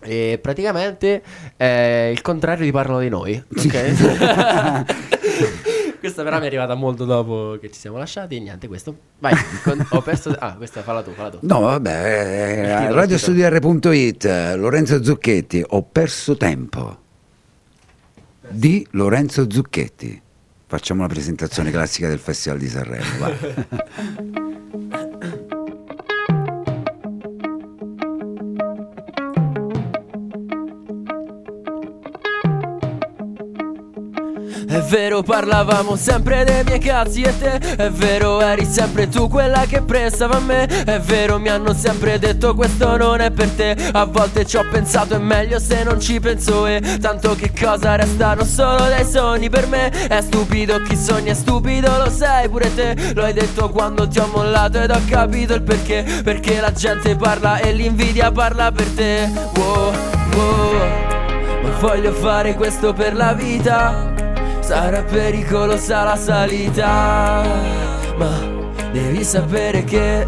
[0.00, 1.22] E praticamente
[1.56, 3.42] è il contrario di Parlano di noi.
[3.56, 4.86] Ok?
[5.98, 8.36] questa però mi è arrivata molto dopo che ci siamo lasciati.
[8.36, 8.96] E niente, questo.
[9.18, 10.34] Vai, con- ho perso.
[10.38, 11.38] Ah, questa falla tu, falla tu.
[11.42, 16.98] No, vabbè, eh, titolo, radiostudiare.it, eh, Lorenzo Zucchetti, ho perso tempo
[18.48, 20.22] di Lorenzo Zucchetti.
[20.66, 24.46] Facciamo la presentazione classica del Festival di Sanremo.
[34.78, 37.58] È vero parlavamo sempre dei miei cazzi e te.
[37.58, 40.66] È vero eri sempre tu quella che prestava a me.
[40.66, 43.76] È vero mi hanno sempre detto questo non è per te.
[43.90, 46.64] A volte ci ho pensato è meglio se non ci penso.
[46.68, 49.88] E Tanto che cosa restano solo dei sogni per me.
[49.88, 53.12] È stupido chi sogna è stupido lo sai pure te.
[53.16, 56.04] Lo hai detto quando ti ho mollato ed ho capito il perché.
[56.22, 59.28] Perché la gente parla e l'invidia parla per te.
[59.56, 59.92] Wow,
[60.34, 60.72] wow.
[61.64, 64.07] Ma voglio fare questo per la vita
[64.68, 67.42] Sarà pericolosa la salita
[68.18, 68.38] Ma
[68.92, 70.26] devi sapere che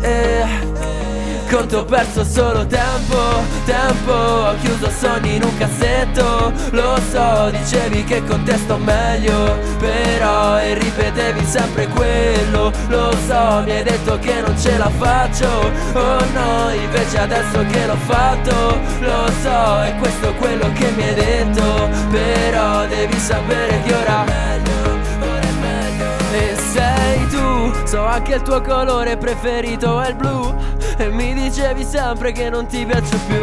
[1.50, 6.52] con te ho perso solo tempo, tempo Ho chiuso sogni in un cassetto.
[6.70, 12.72] Lo so, dicevi che con te sto meglio Però e ripetevi sempre quello.
[12.88, 15.48] Lo so, mi hai detto che non ce la faccio
[15.94, 18.78] Oh no, invece adesso che l'ho fatto.
[19.00, 24.38] Lo so, è questo quello che mi hai detto Però devi sapere che ora
[26.32, 30.54] e sei tu So anche il tuo colore preferito è il blu
[31.00, 33.42] E mi dicevi sempre che non ti piaccio più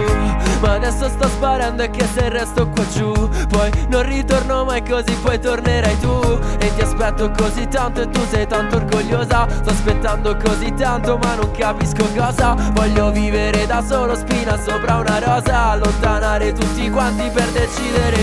[0.62, 3.12] Ma adesso sto sparando e che se resto qua giù
[3.50, 6.40] Poi non ritorno mai così poi tornerai tu.
[6.60, 9.48] E ti aspetto così tanto e tu sei tanto orgogliosa.
[9.50, 12.56] Sto aspettando così tanto ma non capisco cosa.
[12.74, 15.72] Voglio vivere da solo spina sopra una rosa.
[15.72, 18.18] Allontanare tutti quanti per decidere.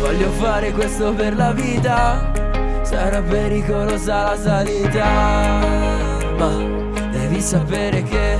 [0.00, 2.30] Voglio fare questo per la vita.
[2.82, 5.04] Sarà pericolosa la salita
[6.36, 6.81] Ma
[7.42, 8.38] sapere che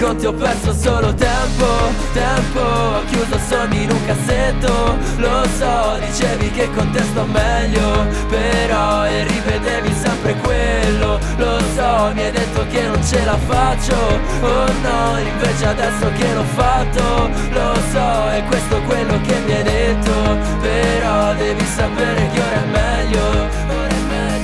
[0.00, 1.66] Con te ho perso solo tempo,
[2.14, 4.96] tempo Ho chiuso sogni in un cassetto.
[5.18, 11.20] Lo so, dicevi che con te sto meglio Però e ripetevi sempre quello.
[11.36, 13.94] Lo so, mi hai detto che non ce la faccio
[14.40, 17.28] Oh no, invece adesso che l'ho fatto.
[17.52, 20.12] Lo so, è questo quello che mi hai detto
[20.60, 23.62] Però devi sapere che ora è meglio.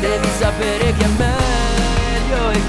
[0.00, 1.29] Devi sapere che è meglio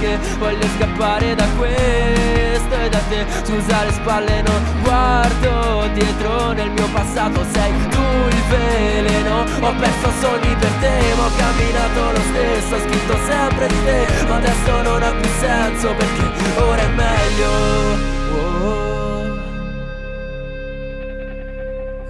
[0.01, 3.23] Che voglio scappare da questo e da te.
[3.43, 6.53] Scusa le spalle non guardo dietro.
[6.53, 9.41] Nel mio passato sei tu il veleno.
[9.61, 12.75] Ho perso sogni per te ma ho camminato lo stesso.
[12.75, 17.49] Ho scritto sempre te ma adesso non ha più senso Perché ora è meglio.
[18.33, 18.90] Oh.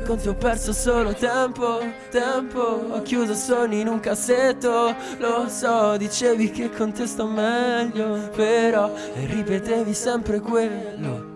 [0.06, 1.80] Con te ho perso solo tempo,
[2.10, 2.60] tempo.
[2.60, 4.96] Ho chiuso sogni in un cassetto.
[5.20, 11.30] Lo so, dicevi che con te sto meglio Però ripetevi sempre quello.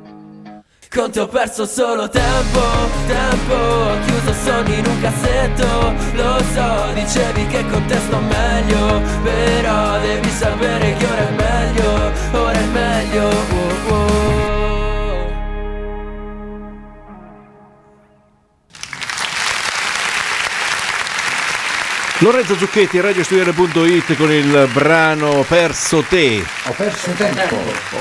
[0.89, 2.59] Con te ho perso solo tempo,
[3.07, 3.53] tempo.
[3.53, 5.93] Ho chiuso sogni in un cassetto.
[6.15, 12.11] Lo so, dicevi che con te sto meglio Però devi sapere che ora è meglio
[12.31, 13.27] Ora è meglio.
[13.27, 14.34] Oh, oh.
[22.19, 26.41] Lorenzo Zucchetti, radiostudiare.it con il brano Perso te.
[26.67, 27.55] Ho perso tempo.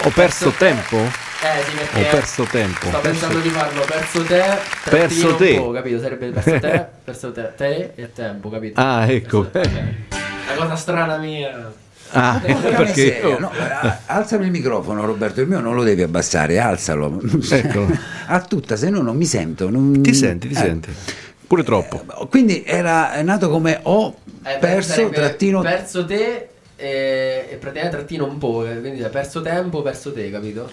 [0.04, 0.96] Ho perso tempo?
[0.98, 2.86] Eh sì, perché Ho perso tempo.
[2.88, 4.42] Sto pensando di farlo perso te,
[4.88, 5.56] Perso te.
[5.56, 6.00] po', capito?
[6.00, 8.80] Sarebbe perso te, perso te, te e tempo, capito?
[8.80, 9.42] Ah, ecco.
[9.42, 9.70] Perso.
[9.78, 11.72] Una cosa strana mia.
[12.12, 16.02] Ah, Porca perché miseria, no, a- alzami il microfono Roberto, il mio non lo devi
[16.02, 17.20] abbassare, alzalo.
[17.50, 17.90] Eccolo.
[18.26, 19.68] A tutta, se no non mi sento.
[19.68, 20.56] non- ti senti, ti eh.
[20.56, 20.94] senti.
[21.46, 22.02] Pure troppo.
[22.28, 24.14] Quindi era nato come ho
[24.44, 29.10] Eh, perso sarebbe trattino Perso te e, e praticamente trattino un po', eh, quindi hai
[29.10, 30.70] perso tempo, perso te, capito?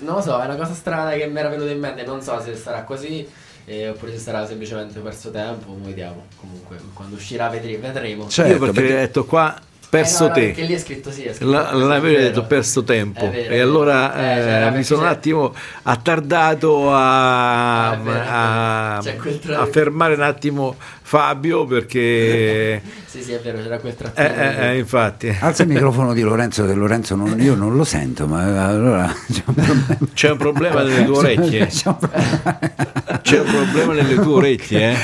[0.00, 2.40] Non lo so, è una cosa strana che mi era venuta in mente, non so
[2.40, 3.26] se sarà così
[3.66, 6.24] eh, oppure se sarà semplicemente perso tempo, mo vediamo.
[6.38, 7.80] Comunque, quando uscirà vedremo.
[7.82, 8.28] vedremo.
[8.28, 9.58] Certo, Io perché, perché- ho detto qua
[9.98, 10.40] perso Eh, no, no, te.
[10.46, 12.20] Perché lì è scritto sì, è scritto La- è vero.
[12.22, 14.14] detto perso tempo vero, e allora.
[14.14, 19.00] Eh, eh, cioè, mi perché sono un attimo attardato a, Ah, vero, a-
[19.40, 22.80] tra- a fermare un attimo Fabio perché
[23.14, 24.26] Sì, sì, è vero, c'era quel eh, trattino.
[24.42, 28.26] eh, eh, infatti Alza il microfono di Lorenzo, che Lorenzo non- io non lo sento,
[28.26, 29.98] ma allora c'è un problema.
[30.14, 32.58] c'è un problema nelle tue orecchie C'è un problema,
[33.24, 34.94] c'è un problema nelle tue orecchie eh?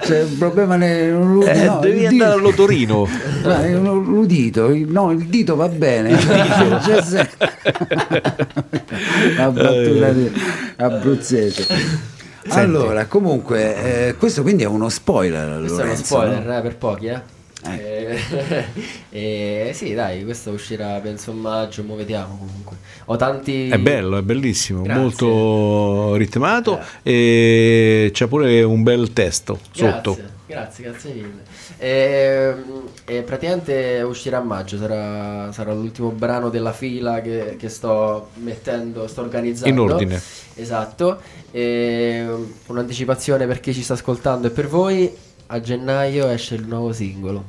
[0.00, 3.08] c'è un problema nel l'udito, Eh, no, devi il andare dito- all'otorino
[3.42, 6.16] No, è un- l'udito, il- no, il dito va bene.
[6.84, 7.28] C'è se-
[9.36, 10.32] La battuta di-
[10.76, 11.66] abruzzese.
[12.48, 15.58] Allora, comunque, eh, questo quindi è uno spoiler.
[15.60, 16.58] Questo è uno spoiler no?
[16.58, 17.20] eh, per pochi, eh.
[17.66, 18.18] Eh,
[19.10, 22.76] eh, sì, dai, questo uscirà penso a maggio, mo vediamo comunque.
[23.06, 25.00] Ho tanti è bello è bellissimo Grazie.
[25.00, 31.42] molto ritmato e c'è pure un bel testo sotto Grazie, grazie, grazie mille.
[31.78, 38.30] Ehm, E, praticamente uscirà a maggio, sarà, sarà l'ultimo brano della fila che, che sto
[38.36, 39.68] mettendo, sto organizzando.
[39.68, 40.20] In ordine.
[40.54, 41.20] Esatto.
[41.50, 42.26] E,
[42.66, 45.14] un'anticipazione per chi ci sta ascoltando e per voi.
[45.54, 47.44] A gennaio esce il nuovo singolo.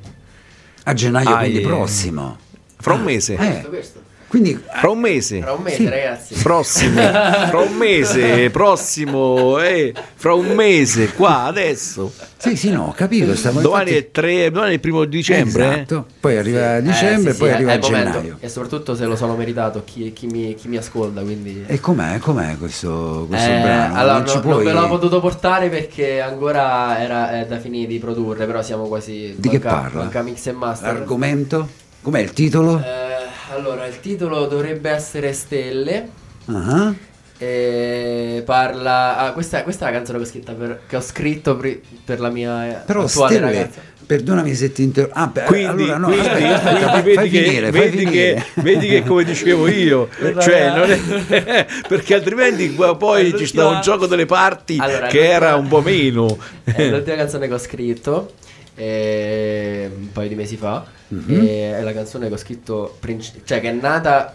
[0.84, 1.68] A gennaio, Ah, quindi yeah.
[1.68, 2.38] prossimo.
[2.78, 3.34] Fra un mese.
[3.34, 4.00] Eh, Questo, questo.
[4.36, 5.40] Quindi Fra un mese.
[5.40, 5.88] Tra un mese, Sì.
[5.90, 6.34] ragazzi.
[6.44, 7.02] Prossimo,
[7.48, 12.12] fra un mese, prossimo, eh, fra un mese, qua, adesso.
[12.36, 13.34] sì, sì, no, ho capito.
[13.36, 15.64] Stavo Domani infatti- è, tre, domani è il primo dicembre.
[15.64, 15.74] eh?
[15.74, 16.06] Esatto.
[16.20, 18.12] Poi arriva dicembre Eh, sì, poi sì, arriva è il momento.
[18.12, 18.38] gennaio.
[18.42, 21.22] E soprattutto se lo sono meritato chi, chi mi, chi mi ascolta.
[21.22, 21.64] Quindi...
[21.66, 23.96] E com'è, com'è questo, questo Eh, brano?
[23.96, 24.54] allora, non no- puoi...
[24.56, 29.34] non ve l'ho potuto portare perché ancora era da finire di produrre, però siamo quasi.
[29.38, 30.00] Di che manca- parla?
[30.02, 30.94] Manca mix e master.
[30.94, 31.70] L'argomento?
[32.02, 32.78] Com'è il titolo?
[32.84, 33.15] Eh,
[33.54, 36.08] allora, il titolo dovrebbe essere Stelle.
[36.48, 36.94] Ah,
[37.38, 39.18] E parla.
[39.18, 42.20] ah, questa, questa è la canzone che ho, scritta per, che ho scritto pri- per
[42.20, 43.82] la mia eh, Però attuale Stelle, ragazza.
[44.06, 45.18] perdonami se ti interrompo.
[45.20, 47.90] Ah, beh, Quindi, allora no, quindi- aspetta, aspetta, quindi fai, vedi, fai che, finire, fai
[47.90, 52.68] vedi, che, vedi che come dicevo io, cioè, non è- perché altrimenti
[52.98, 56.38] poi ci sta un gioco delle parti Allora, che era un po' meno.
[56.64, 58.32] È l'ultima canzone che ho scritto
[58.76, 60.86] eh, un paio di mesi fa.
[61.08, 61.40] Mhm.
[61.40, 64.34] e è la canzone che ho scritto, princi- cioè che è nata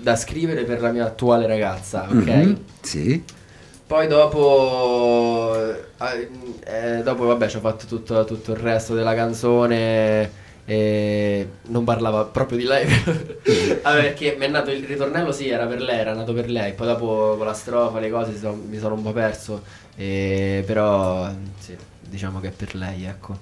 [0.00, 2.26] da scrivere per la mia attuale ragazza, ok?
[2.28, 3.22] Mhm, Sì.
[3.86, 5.54] Poi dopo,
[6.00, 6.28] eh,
[6.64, 10.30] eh, dopo vabbè, ci ho fatto tutto, tutto il resto della canzone
[10.64, 12.86] e non parlava proprio di lei.
[12.86, 16.72] Vabbè, perché mi è nato il ritornello, sì, era per lei, era nato per lei.
[16.72, 19.62] Poi dopo con la strofa, le cose son- mi sono un po' perso.
[19.96, 21.28] e- però
[21.58, 23.36] sì, diciamo che è per lei, ecco.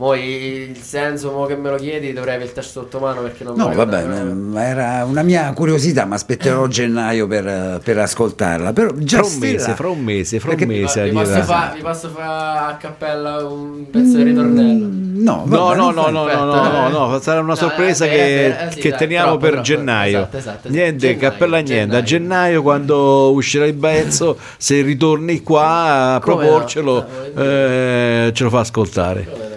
[0.00, 3.44] Mo il senso, mo che me lo chiedi, dovrei avere il testo sotto mano perché
[3.44, 4.32] non No, vabbè, ricordo proprio.
[4.34, 8.72] no, ma era una mia curiosità, ma aspetterò gennaio per, per ascoltarla.
[8.72, 11.00] Però già Fra un mese, fra un mese, fra un mese.
[11.00, 11.72] Ma- vi, posso fa- verità.
[11.74, 14.86] vi posso fare a cappella un pezzo di ritornello?
[14.86, 16.90] Mm, No, No, vabbè, no, non no, no, no, aspetta, no, eh.
[16.90, 19.40] no, no, sarà una No, sorpresa eh, che, eh, eh, sì, che dai, teniamo troppo,
[19.40, 19.66] per troppo.
[19.66, 20.16] gennaio.
[20.18, 20.68] Esatto, esatto, esatto.
[20.70, 21.96] Niente, Gennaio, cappella niente.
[21.96, 22.04] A gennaio.
[22.04, 28.60] gennaio, quando uscirà il pezzo, se ritorni qua a proporcelo, Ah, eh, ce lo fa
[28.60, 29.49] ascoltare.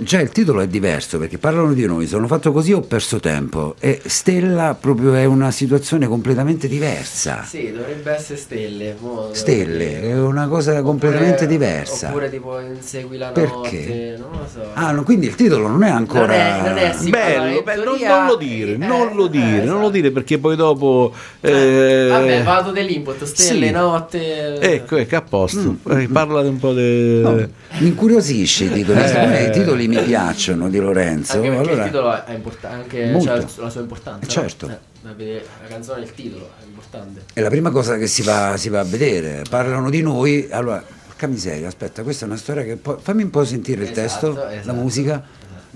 [0.00, 3.76] Già il titolo è diverso perché parlano di noi, sono fatto così ho perso tempo
[3.78, 7.44] e Stella proprio è una situazione completamente diversa.
[7.46, 8.96] Sì, dovrebbe essere stelle.
[9.00, 12.08] mo- Stelle, è una cosa completamente Oppure- diversa.
[12.08, 13.52] Oppure tipo insegui la Perché?
[13.54, 14.60] notte, non lo so.
[14.74, 16.26] Ah, no, quindi il titolo non è ancora...
[16.26, 19.64] Non è- non è Bello, bello, non, non lo dire, eh, non lo eh, dire,
[19.64, 21.12] non lo dire perché poi dopo...
[21.40, 23.72] eh, Vabbè, vado dell'input, stelle, sì.
[23.72, 24.58] notte.
[24.60, 25.76] Ecco, ecco, a posto.
[25.90, 27.20] Eh, Parla un po' di...
[27.20, 27.48] No,
[27.78, 29.08] mi incuriosisce i titoli, Eh.
[29.08, 31.36] siccome i titoli mi piacciono di Lorenzo.
[31.36, 34.20] Anche perché allora- il titolo è importante, anche c'ha la sua importanza.
[34.26, 34.28] no?
[34.30, 34.68] Certo.
[34.68, 37.22] Eh, la canzone, il titolo è importante.
[37.32, 39.42] È la prima cosa che si va, si va a vedere.
[39.48, 40.48] Parlano di noi.
[40.50, 42.76] Allora, porca miseria, aspetta, questa è una storia che.
[42.76, 45.22] poi- fammi un po' sentire il Esatto, testo, la esatto, musica.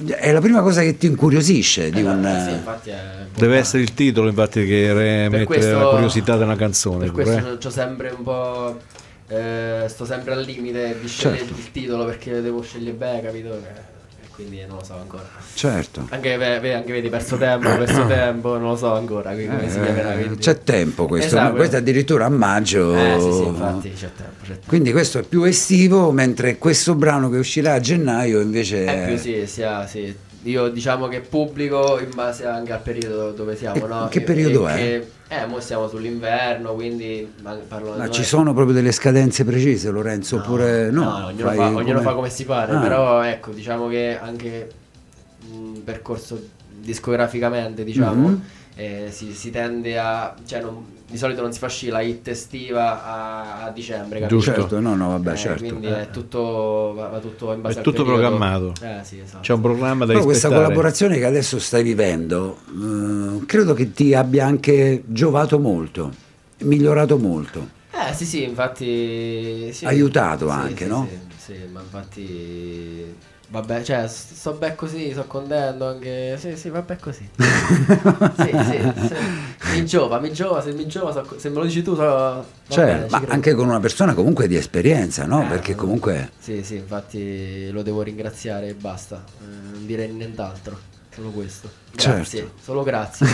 [0.03, 2.24] È la prima cosa che ti incuriosisce di un.
[2.24, 2.90] Eh, sì.
[3.36, 7.05] Deve essere il titolo, infatti, che re- mette questo- la curiosità della canzone.
[7.05, 7.59] Per questo eh.
[7.59, 8.78] c'ho sempre un po'.
[9.31, 11.55] Eh, sto sempre al limite di scegliere Certo.
[11.59, 13.55] il titolo perché devo scegliere bene, capito?
[13.55, 15.28] E quindi non lo so ancora.
[15.55, 16.07] Certo.
[16.11, 19.33] Anche, ve- ve- anche vedi, perso tempo, perso tempo, non lo so ancora.
[19.33, 20.14] Quindi chiamerà?
[20.14, 21.57] Eh, quindi- c'è tempo questo, Esatto.
[21.57, 22.95] questo addirittura a maggio.
[22.97, 24.33] Eh sì, sì, infatti c'è tempo.
[24.43, 24.66] C'è tempo.
[24.66, 29.16] Quindi questo è più estivo, mentre questo brano che uscirà a gennaio invece È più
[29.18, 30.16] sì, sia, sì.
[30.45, 34.09] Io diciamo che pubblico in base anche al periodo dove siamo, E no?
[34.09, 34.76] che E- periodo e è?
[34.76, 39.91] che- eh, mo siamo sull'inverno, quindi ma- parlo Ma ci sono proprio delle scadenze precise,
[39.91, 40.36] Lorenzo?
[40.36, 41.03] No, oppure no?
[41.03, 42.80] no, ognuno, fa, ognuno fa come si pare, Ah.
[42.80, 44.70] però ecco, diciamo che anche
[45.53, 46.41] un percorso
[46.80, 48.43] discograficamente, diciamo, Mhm.
[48.76, 50.34] eh, si, si tende a...
[50.47, 54.38] cioè non- di solito non si fa sci la hit estiva a, a dicembre, capito?
[54.40, 54.52] Giusto.
[54.61, 55.64] Certo, no, no, vabbè, Eh, certo.
[55.64, 58.20] Quindi è tutto, va, va tutto in base È tutto periodo.
[58.22, 58.72] programmato.
[58.80, 59.40] Eh sì, esatto.
[59.42, 64.14] C'è un programma da Però questa collaborazione che adesso stai vivendo, eh, credo che ti
[64.14, 66.12] abbia anche giovato molto,
[66.58, 67.78] migliorato molto.
[67.90, 69.72] Eh sì sì, infatti...
[69.72, 71.08] Sì, Aiutato Sì, anche, sì, no?
[71.36, 73.14] Sì, sì, ma infatti...
[73.51, 76.36] Vabbè, cioè, sto bene così, sto contento anche...
[76.38, 77.28] Sì, sì, vabbè così.
[77.34, 79.14] sì, sì, sì.
[79.74, 82.44] Mi giova, mi giova, se mi giova, so- se me lo dici tu, so...
[82.68, 85.42] Cioè, bene, ma anche con una persona comunque di esperienza, no?
[85.42, 86.30] Eh, Perché comunque...
[86.38, 89.24] Sì, sì, infatti lo devo ringraziare e basta.
[89.40, 90.89] Eh, non direi nient'altro.
[91.12, 91.68] Solo questo.
[91.92, 92.52] Grazie, Certo.
[92.62, 93.26] solo grazie.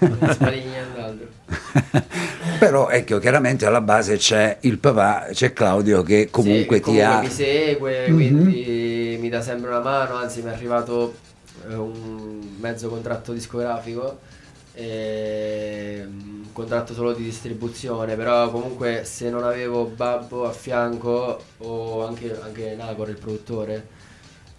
[0.00, 1.26] non si fa di nient'altro.
[2.58, 7.20] Però ecco, chiaramente alla base c'è il papà, c'è Claudio che comunque Sì, ti ha...
[7.20, 8.14] mi segue, Mhm.
[8.14, 11.14] quindi mi dà sempre una mano, anzi mi è arrivato
[11.68, 14.18] eh, un mezzo contratto discografico,
[14.74, 22.06] e, un contratto solo di distribuzione, però comunque se non avevo Babbo a fianco o
[22.06, 23.86] anche, anche Nacor il produttore,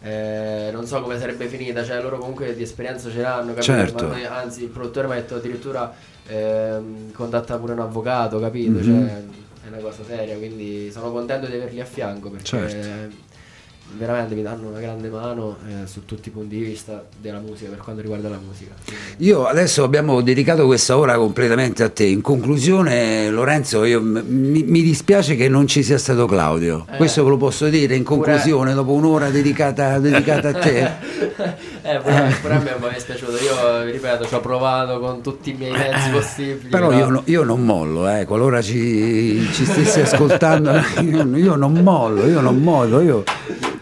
[0.05, 3.63] eh, non so come sarebbe finita, cioè loro comunque di esperienza ce l'hanno, capito?
[3.63, 4.07] Certo.
[4.07, 5.91] Noi- anzi il produttore mi ha detto addirittura
[6.27, 8.77] ehm, contatta pure un avvocato, capito?
[8.79, 8.83] Mhm.
[8.83, 9.23] Cioè,
[9.65, 13.15] è una cosa seria, quindi sono contento di averli a fianco perché Certo.
[13.93, 17.69] Veramente mi danno una grande mano eh, su tutti i punti di vista della musica
[17.69, 18.73] per quanto riguarda la musica.
[19.17, 22.05] Io adesso abbiamo dedicato questa ora completamente a te.
[22.05, 26.85] In conclusione, Lorenzo, io- mi, mi dispiace che non ci sia stato Claudio.
[26.91, 26.97] Eh.
[26.97, 30.79] Questo ve lo posso dire in conclusione, dopo un'ora dedicata, dedicata a te.
[31.83, 35.21] eh, pure, pure a me mi è dispiaciuto, io vi ripeto, ci ho provato con
[35.21, 36.69] tutti i miei mezzi possibili.
[36.69, 40.71] Però io, no- io non mollo, eh, qualora ci, ci stessi ascoltando,
[41.01, 43.23] io, io non mollo, io non mollo, io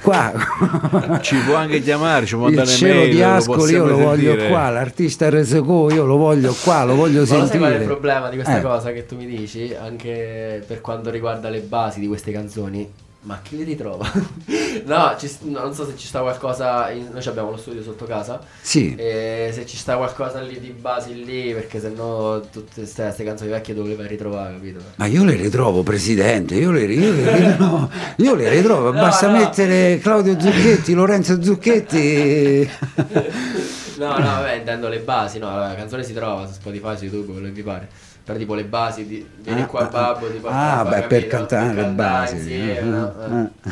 [0.03, 0.31] qua.
[1.21, 3.97] Ci può anche chiamare, ci può Il mandare cielo mail, di lo Ascoli io lo
[3.97, 4.47] voglio sentire.
[4.49, 7.57] qua, l'artista RSCO io lo voglio qua, lo voglio Ma sentire.
[7.57, 8.61] qual è il problema di questa Eh.
[8.61, 9.73] cosa che tu mi dici?
[9.73, 12.91] Anche per quanto riguarda le basi di queste canzoni.
[13.25, 14.05] Ma chi le ritrova?
[14.85, 16.89] no, ci- no, non so se ci sta qualcosa.
[16.91, 18.41] in- noi abbiamo lo studio sotto casa.
[18.61, 18.95] Sì.
[18.95, 23.73] E se ci sta qualcosa lì di basi lì, perché sennò tutte queste canzoni vecchie
[23.73, 24.79] dove le vai ritrovare, capito?
[24.95, 28.91] Ma io le ritrovo, presidente, io le, io le ritrovo, io le ritrovo.
[28.93, 29.37] No, basta no.
[29.37, 32.69] mettere Claudio Zucchetti, Lorenzo Zucchetti.
[33.95, 37.31] No, no, vabbè, intendo le basi, no, la canzone si trova su Spotify, su YouTube,
[37.31, 37.87] quello che vi pare.
[38.25, 41.01] Però tipo le basi di vieni Ah, qua ah, babbo, ti porto ah, qua, beh,
[41.07, 41.35] per capito?
[41.35, 42.35] cantare le basi.
[42.35, 43.13] insieme, Ah, no?
[43.19, 43.41] ah.
[43.41, 43.71] Eh.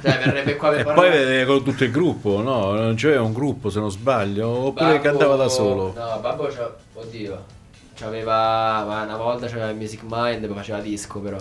[0.00, 1.24] Cioè, verrebbe qua per E poi parlare.
[1.24, 2.72] vede con tutto il gruppo, no?
[2.72, 5.92] Non c'era un gruppo se non sbaglio, oppure Babbo- cantava da solo.
[5.94, 7.44] No, Babbo c'ha, oddio.
[7.94, 11.36] C'aveva, ma una volta c'aveva il Music Mind, poi faceva disco però.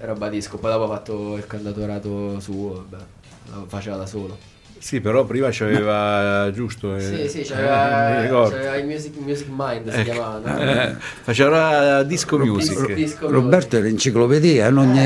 [0.00, 3.02] Roba disco, poi dopo ha fatto il cantatorato suo, vabbè,
[3.52, 4.36] lo faceva da solo.
[4.84, 6.94] Sì, però prima c'aveva giusto.
[6.94, 8.54] eh, Sì, sì, eh, c'aveva, ricordo.
[8.54, 10.10] c'aveva il music, music Mind, si Ecco.
[10.10, 10.60] chiamava, no?
[10.60, 12.92] Eh, faceva disco music.
[12.92, 14.98] Disco Roberto è l'enciclopedia, non gli,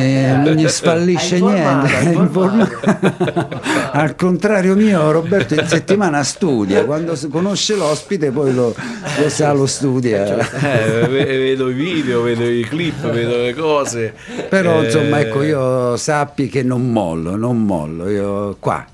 [0.45, 2.11] non gli sfallisce È informato, niente.
[2.19, 3.61] informato.
[3.93, 8.75] Al contrario mio, Roberto in settimana studia, quando conosce l'ospite poi lo,
[9.21, 10.39] lo sa, lo studia.
[10.61, 14.13] Eh, ve- vedo i video, vedo i clip, vedo le cose.
[14.49, 18.85] Però Eh, insomma ecco io sappi che non mollo, non mollo, io qua,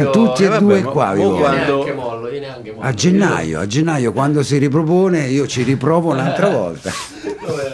[0.00, 1.14] Io- tutti eh, e vabbè, due ma- qua.
[1.14, 2.86] Io quando- neanche mollo, io neanche mollo.
[2.86, 6.90] A gennaio, a gennaio quando si ripropone io ci riprovo un'altra volta.
[7.46, 7.72] Dove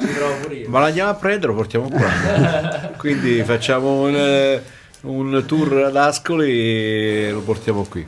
[0.00, 0.68] ci trovo pure io.
[0.68, 2.90] Ma l'andiamo a prendere, lo portiamo qua.
[2.98, 4.62] Quindi facciamo un, eh,
[5.02, 6.50] un tour ad Ascoli
[7.26, 8.06] e lo portiamo qui.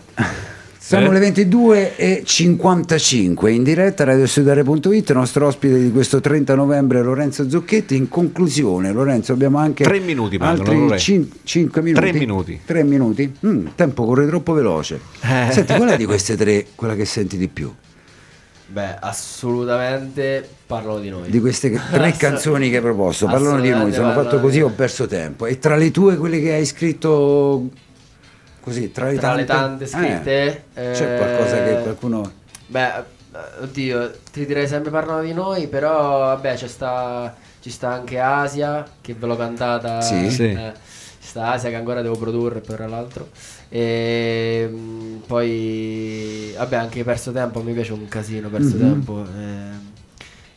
[0.89, 1.13] Siamo Eh?
[1.13, 7.47] le 22 e 55 in diretta a radiostudare.it, nostro ospite di questo 30 novembre Lorenzo
[7.51, 7.95] Zucchetti.
[7.95, 11.37] In conclusione, Lorenzo, abbiamo anche Tre minuti mancano, altri Lorenzo.
[11.45, 12.01] 5 minuti.
[12.01, 12.61] Tre minuti.
[12.65, 13.35] Tre minuti?
[13.47, 14.99] Mm, il tempo corre troppo veloce.
[15.21, 15.53] Eh.
[15.53, 17.71] Senti, qual è di queste tre quella che senti di più?
[18.69, 21.29] Beh, assolutamente parlano di noi.
[21.29, 25.07] Di queste tre canzoni che hai proposto, parlano di noi, sono fatto così, ho perso
[25.07, 25.45] tempo.
[25.45, 27.69] E tra le tue, quelle che hai scritto
[28.69, 32.33] così, tra le Tra le tante, tante scritte, eh, c'è eh, qualcosa che qualcuno...
[32.67, 33.03] Beh, eh,
[33.63, 38.87] oddio, ti direi sempre parlano di noi, però vabbè, c'è sta, ci sta anche Asia,
[39.01, 40.01] che ve l'ho cantata.
[40.01, 40.31] Sì.
[40.31, 40.45] Sì.
[40.51, 40.73] eh,
[41.21, 43.29] ci sta Asia che ancora devo produrre, tra l'altro.
[43.69, 48.81] E mm, poi, vabbè, anche Perso Tempo, mi piace un casino Perso Mhm.
[48.81, 49.25] Tempo.
[49.39, 49.97] eh.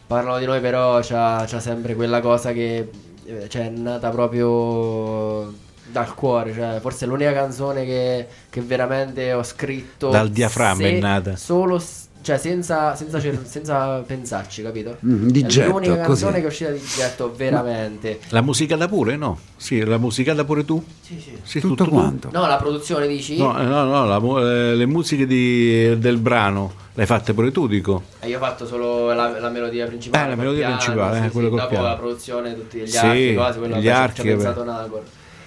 [0.08, 2.90] parlano di noi, però c'ha, c'ha sempre quella cosa che
[3.26, 5.54] eh, cioè, è nata proprio
[5.92, 10.98] dal cuore, cioè, forse è l'unica canzone che, che veramente ho scritto Dal diaframma se-
[10.98, 11.36] è nata.
[11.36, 11.82] Solo,
[12.22, 14.98] cioè senza, senza, cer- senza pensarci, capito?
[15.06, 16.24] Mm, di è getto, l'unica così.
[16.24, 18.20] canzone che è uscita di getto, veramente.
[18.30, 19.40] La musicata pure, no?
[19.58, 20.84] Sì, la musicata pure tu?
[21.02, 21.38] Sì, sì.
[21.44, 21.90] Sì, Tutto tu?
[21.92, 22.30] quanto?
[22.32, 23.38] No, la produzione dici?
[23.38, 27.52] No, eh, no, no, la eh, le musiche di- del brano le hai fatte pure
[27.52, 28.04] tu, dico.
[28.20, 30.26] E io ho fatto solo la, la melodia principale.
[30.26, 31.84] Eh, la melodia piano, principale, eh, sì, quella sì, Dopo piano.
[31.88, 35.04] la produzione, tutti gli Sì, archi, cose, quello gli archi, ci ha pensato Nagor.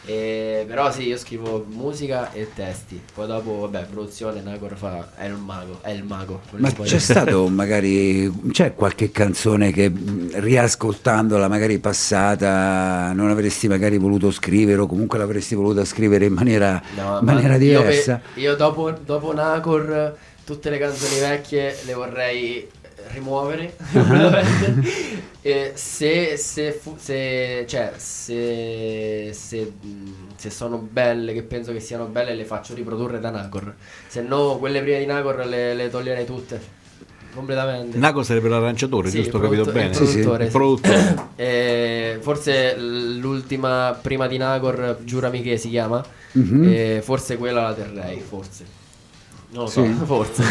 [0.06, 3.00] E- però sì, io scrivo musica e testi.
[3.14, 5.10] Poi dopo, vabbè, produzione, Nagor fa.
[5.16, 6.40] È il mago, è il mago.
[6.56, 9.90] Ma c'è stato magari, c'è qualche canzone che
[10.32, 16.82] riascoltandola magari passata non avresti magari voluto scrivere o comunque l'avresti voluta scrivere in maniera,
[16.96, 18.20] No, in ma maniera io diversa?
[18.34, 22.68] Io, dopo, dopo Nacor tutte le canzoni vecchie le vorrei
[23.08, 25.22] rimuovere completamente.
[25.42, 29.72] E se, se, fu- se, cioè, se, se,
[30.36, 33.74] se sono belle, che penso che siano belle, le faccio riprodurre da Nacor.
[34.06, 36.82] Se no, quelle prime di Nacor le, le toglierei tutte
[37.34, 37.98] completamente.
[37.98, 39.38] Naco sarebbe l'arrangiatore, Sì, giusto?
[39.38, 39.88] Ho capito bene?
[39.88, 40.12] il Sì, sì.
[40.20, 40.56] produttore, Il sì.
[40.56, 41.14] produttore.
[41.36, 46.02] Eh, forse l'ultima prima di Nagor, Giurami che si chiama,
[46.32, 46.64] Mhm.
[46.68, 48.64] eh, forse quella la terrei, forse.
[49.54, 49.96] Non lo so, Sì.
[50.04, 50.42] forse.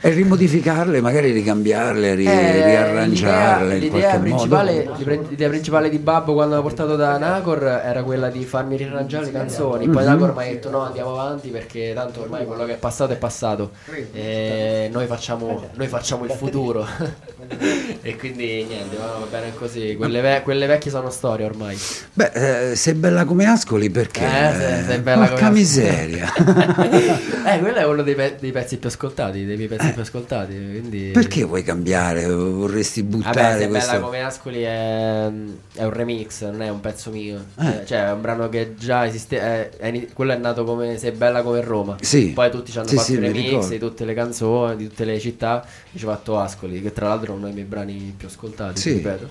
[0.00, 4.90] E rimodificarle, magari ricambiarle, ri- Eh, riarrangiarle l'idea, in l'idea principale,
[5.28, 9.32] l'idea- principale di Babbo quando l'ha portato da Nagor era quella di farmi riarrangiare le
[9.32, 9.86] canzoni.
[9.88, 13.12] Poi Nagor mi ha detto no, andiamo avanti perché tanto ormai quello che è passato
[13.12, 13.72] è passato.
[14.14, 16.86] E noi facciamo, noi facciamo il futuro.
[18.02, 19.94] e quindi niente, va bene così.
[19.96, 21.76] Quelle, ve- quelle vecchie sono storie ormai.
[22.14, 24.24] Beh, eh, sei bella come Ascoli perché...
[24.24, 26.32] Eh, sei- sei bella Porca come miseria.
[27.46, 30.52] eh, quello è uno dei, pe- dei pezzi più ascoltati, dei miei pezzi più ascoltati.
[30.52, 31.10] Quindi...
[31.12, 32.26] perché vuoi cambiare?
[32.26, 33.90] Vorresti buttare Vabbè, questo...
[33.92, 37.44] Bella come Ascoli è, è un remix, non è un pezzo mio.
[37.58, 39.40] Eh, Cioè, è un brano che già esiste.
[39.40, 41.96] È, è quello è nato come Se è bella come Roma.
[42.00, 42.30] Sì.
[42.32, 45.18] Poi tutti ci hanno Sì, fatto sì, remix di tutte le canzoni, di tutte le
[45.18, 45.64] città.
[45.92, 48.80] E ci ho fatto Ascoli, che tra l'altro è uno dei miei brani più ascoltati,
[48.80, 48.92] Sì.
[48.92, 49.30] ripeto.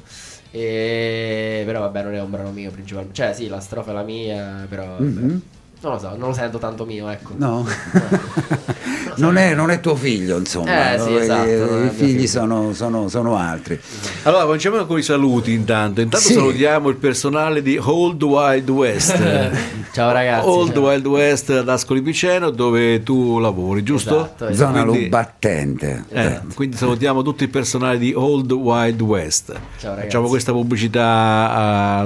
[0.51, 1.63] E...
[1.65, 3.15] Però vabbè, non è un brano mio principalmente.
[3.15, 4.97] Cioè, sì, la strofa è la mia, però.
[4.97, 5.59] vabbè.
[5.83, 7.31] Non lo so, non lo sento tanto mio, ecco.
[7.37, 7.65] No,
[9.15, 10.93] non è, non è tuo figlio, insomma.
[10.93, 13.79] Eh, sì, I- esatto, I figli sono, sono- sono altri.
[14.23, 16.01] Allora, cominciamo con i saluti intanto.
[16.01, 16.33] Intanto Sì.
[16.33, 19.17] salutiamo il personale di Old Wild West.
[19.91, 20.47] Ciao ragazzi.
[20.47, 20.83] Old ciao.
[20.83, 24.17] Wild West ad Ascoli Piceno dove tu lavori, giusto?
[24.19, 24.71] Esatto, esatto.
[24.71, 26.03] Zona Quindi- Lubattente.
[26.09, 29.47] Eh, quindi salutiamo tutto il personale di Old Wild West.
[29.79, 30.05] Ciao, ragazzi.
[30.05, 31.49] Facciamo questa pubblicità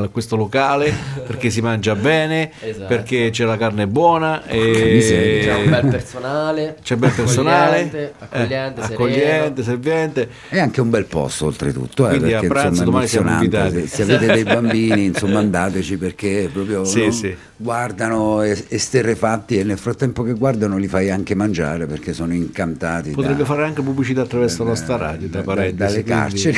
[0.02, 0.92] a questo locale
[1.28, 2.86] perché si mangia bene, Esatto.
[2.88, 6.76] perché c'è la carne buona e C'è un bel personale.
[6.84, 10.30] c'è bel personale, Accogliente, accogliente, eh, accogliente, servente.
[10.50, 13.30] È anche un bel posto oltretutto, eh, Quindi perché a pranzo insomma è domani siamo
[13.30, 13.68] emozionante.
[13.70, 13.88] invitati.
[13.88, 17.36] Se, se avete dei bambini, insomma andateci perché proprio Sì, no, sì.
[17.56, 23.12] guardano es- esterrefatti e nel frattempo che guardano li fai anche mangiare perché sono incantati.
[23.12, 26.04] Potrebbe da- fare anche pubblicità attraverso la nostra radio, tra da- parentesi.
[26.04, 26.58] dalle quindi- carceri.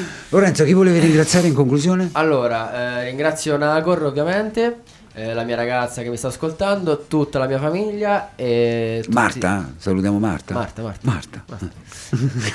[0.33, 2.07] Lorenzo, chi volevi ringraziare in conclusione?
[2.13, 4.77] Allora, eh, ringrazio Nagor ovviamente,
[5.13, 9.01] eh, la mia ragazza che mi sta ascoltando, tutta la mia famiglia e...
[9.03, 9.73] tutti- Marta?
[9.75, 10.53] Salutiamo Marta.
[10.53, 11.01] Marta, Marta.
[11.49, 11.69] Marta.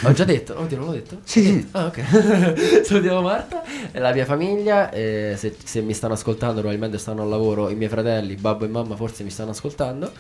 [0.05, 1.18] Ho già detto, oddio non l'ho detto?
[1.24, 1.68] Sì, sì.
[1.72, 3.62] Ah ok, salutiamo Marta
[3.93, 7.74] e la mia famiglia, e se, se mi stanno ascoltando probabilmente stanno al lavoro, i
[7.74, 10.12] miei fratelli, babbo e mamma forse mi stanno ascoltando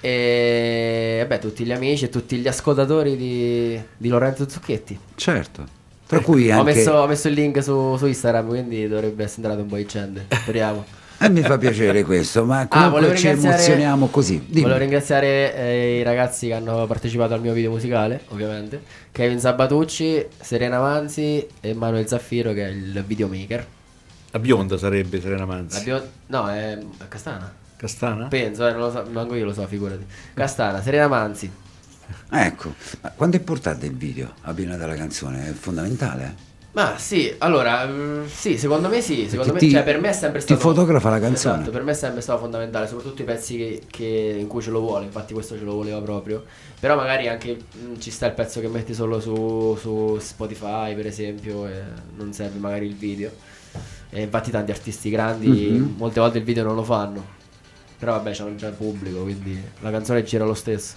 [0.00, 4.96] e vabbè tutti gli amici e tutti gli ascoltatori di, di Lorenzo Zucchetti.
[5.16, 5.80] Certo.
[6.12, 6.74] Tra cui Ho anche...
[6.74, 9.86] messo, ho messo il link su, su Instagram quindi dovrebbe essere entrato un po' di
[9.86, 10.84] gente, speriamo.
[11.18, 14.44] E mi fa piacere questo, ma Ah, comunque volevo ci emozioniamo così.
[14.46, 14.62] Dimmi.
[14.62, 18.82] Volevo ringraziare eh, i ragazzi che hanno partecipato al mio video musicale, ovviamente.
[19.12, 23.66] Kevin Sabatucci, Serena Manzi e Manuel Zaffiro che è il videomaker.
[24.32, 25.82] La bionda sarebbe Serena La Manzi.
[25.84, 27.52] bio- No, è a Castana.
[27.76, 28.26] Castana?
[28.26, 30.04] Penso, eh, non lo so, manco io lo so, figurati.
[30.34, 31.50] Castana, Serena Manzi.
[32.30, 35.48] Ecco, ma quanto è importante il video abbinato alla canzone?
[35.48, 36.50] È fondamentale.
[36.74, 40.12] Ma sì, allora, mm, sì, secondo me sì, secondo me, ti- cioè per me è
[40.14, 41.56] sempre ti stato fotografa la canzone.
[41.56, 44.70] Esatto, per me è sempre stato fondamentale, soprattutto i pezzi che, che- in cui ce
[44.70, 46.42] lo vuole, infatti questo ce lo voleva proprio.
[46.80, 51.06] Però magari anche mm, ci sta il pezzo che metti solo su, su Spotify, per
[51.06, 51.82] esempio, e
[52.16, 53.30] non serve magari il video.
[54.08, 55.94] E infatti tanti artisti grandi Mhm.
[55.98, 57.22] molte volte il video non lo fanno.
[57.98, 60.94] Però vabbè, c'hanno già il pubblico, quindi la canzone gira lo stesso.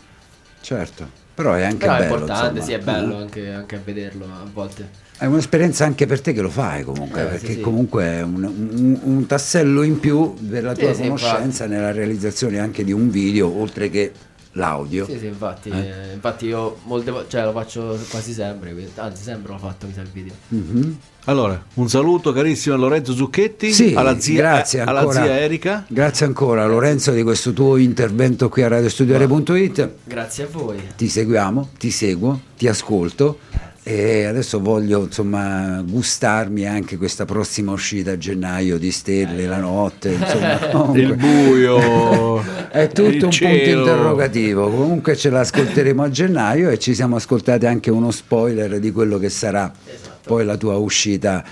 [0.65, 1.07] Certo.
[1.35, 2.03] Però è anche Però bello.
[2.03, 2.63] è importante, insomma.
[2.65, 3.21] sì, è bello Eh?
[3.21, 4.89] anche, anche a vederlo a volte.
[5.17, 7.59] È un'esperienza anche per te che lo fai comunque, Eh, perché sì, sì.
[7.61, 12.83] comunque è un, un- un tassello in più della tua sì, conoscenza nella realizzazione anche
[12.83, 14.11] di un video, oltre che
[14.57, 15.05] l'audio.
[15.05, 15.77] Sì, sì, infatti, Eh?
[15.77, 19.93] eh, infatti io molte volte, cioè lo faccio quasi sempre, anzi sempre l'ho fatto mi
[19.93, 20.33] sa il video.
[20.49, 20.97] Mhm.
[21.27, 25.23] Allora, un saluto carissimo a Lorenzo Zucchetti, Sì, alla, zia, grazie alla ancora.
[25.23, 25.83] zia Erika.
[25.87, 29.89] Grazie ancora Lorenzo di questo tuo intervento qui a radiostudiare.it.
[30.03, 30.77] Grazie a voi.
[30.95, 33.39] Ti seguiamo, ti seguo, ti ascolto
[33.87, 40.09] e adesso voglio insomma gustarmi anche questa prossima uscita a gennaio di Stelle, la notte,
[40.13, 41.01] insomma, comunque.
[41.01, 43.79] Il buio, È il tutto un punto cielo.
[43.81, 44.69] interrogativo.
[44.71, 49.29] Comunque ce l'ascolteremo a gennaio e ci siamo ascoltati anche uno spoiler di quello che
[49.29, 50.17] sarà Esatto.
[50.25, 51.47] poi la tua uscita eh,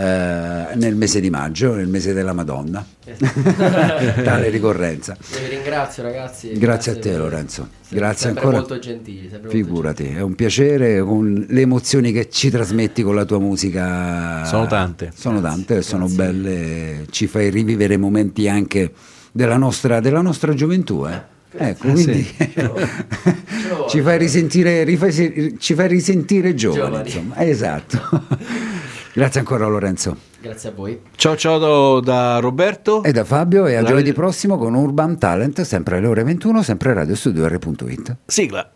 [0.00, 2.84] nel mese di maggio, nel mese della Madonna.
[3.06, 5.16] Tale ricorrenza.
[5.18, 6.52] Vi ringrazio ragazzi.
[6.52, 7.68] Grazie a te per- Lorenzo.
[7.80, 8.58] sempre- Grazie sempre ancora.
[8.58, 9.28] molto gentili.
[9.30, 13.38] sempre molto Figurati, è un piacere con le emozioni che ci trasmetti con la tua
[13.38, 14.44] musica.
[14.44, 15.12] Sono tante.
[15.14, 18.92] Sono tante, sono belle, ci fai rivivere momenti anche
[19.32, 21.06] della nostra, della nostra gioventù.
[21.06, 21.34] Eh.
[21.58, 22.52] Ecco, Eh, quindi sì.
[23.88, 27.06] ci fai risentire, rifai- ci fai risentire giovani, Giovani.
[27.06, 27.36] insomma.
[27.46, 28.24] Esatto.
[29.16, 30.14] Grazie ancora Lorenzo.
[30.42, 31.00] Grazie a voi.
[31.16, 33.02] Ciao ciao da Roberto.
[33.02, 36.62] E da Fabio e a La- giovedì prossimo con Urban Talent, sempre alle ore 21,
[36.62, 38.16] sempre a radiostudio.it.
[38.26, 38.70] Sigla.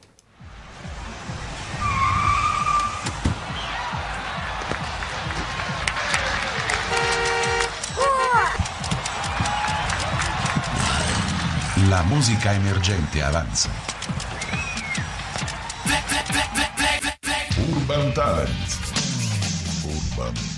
[11.88, 13.68] La musica emergente avanza.
[17.72, 18.79] Urban Talent.
[20.20, 20.50] Urban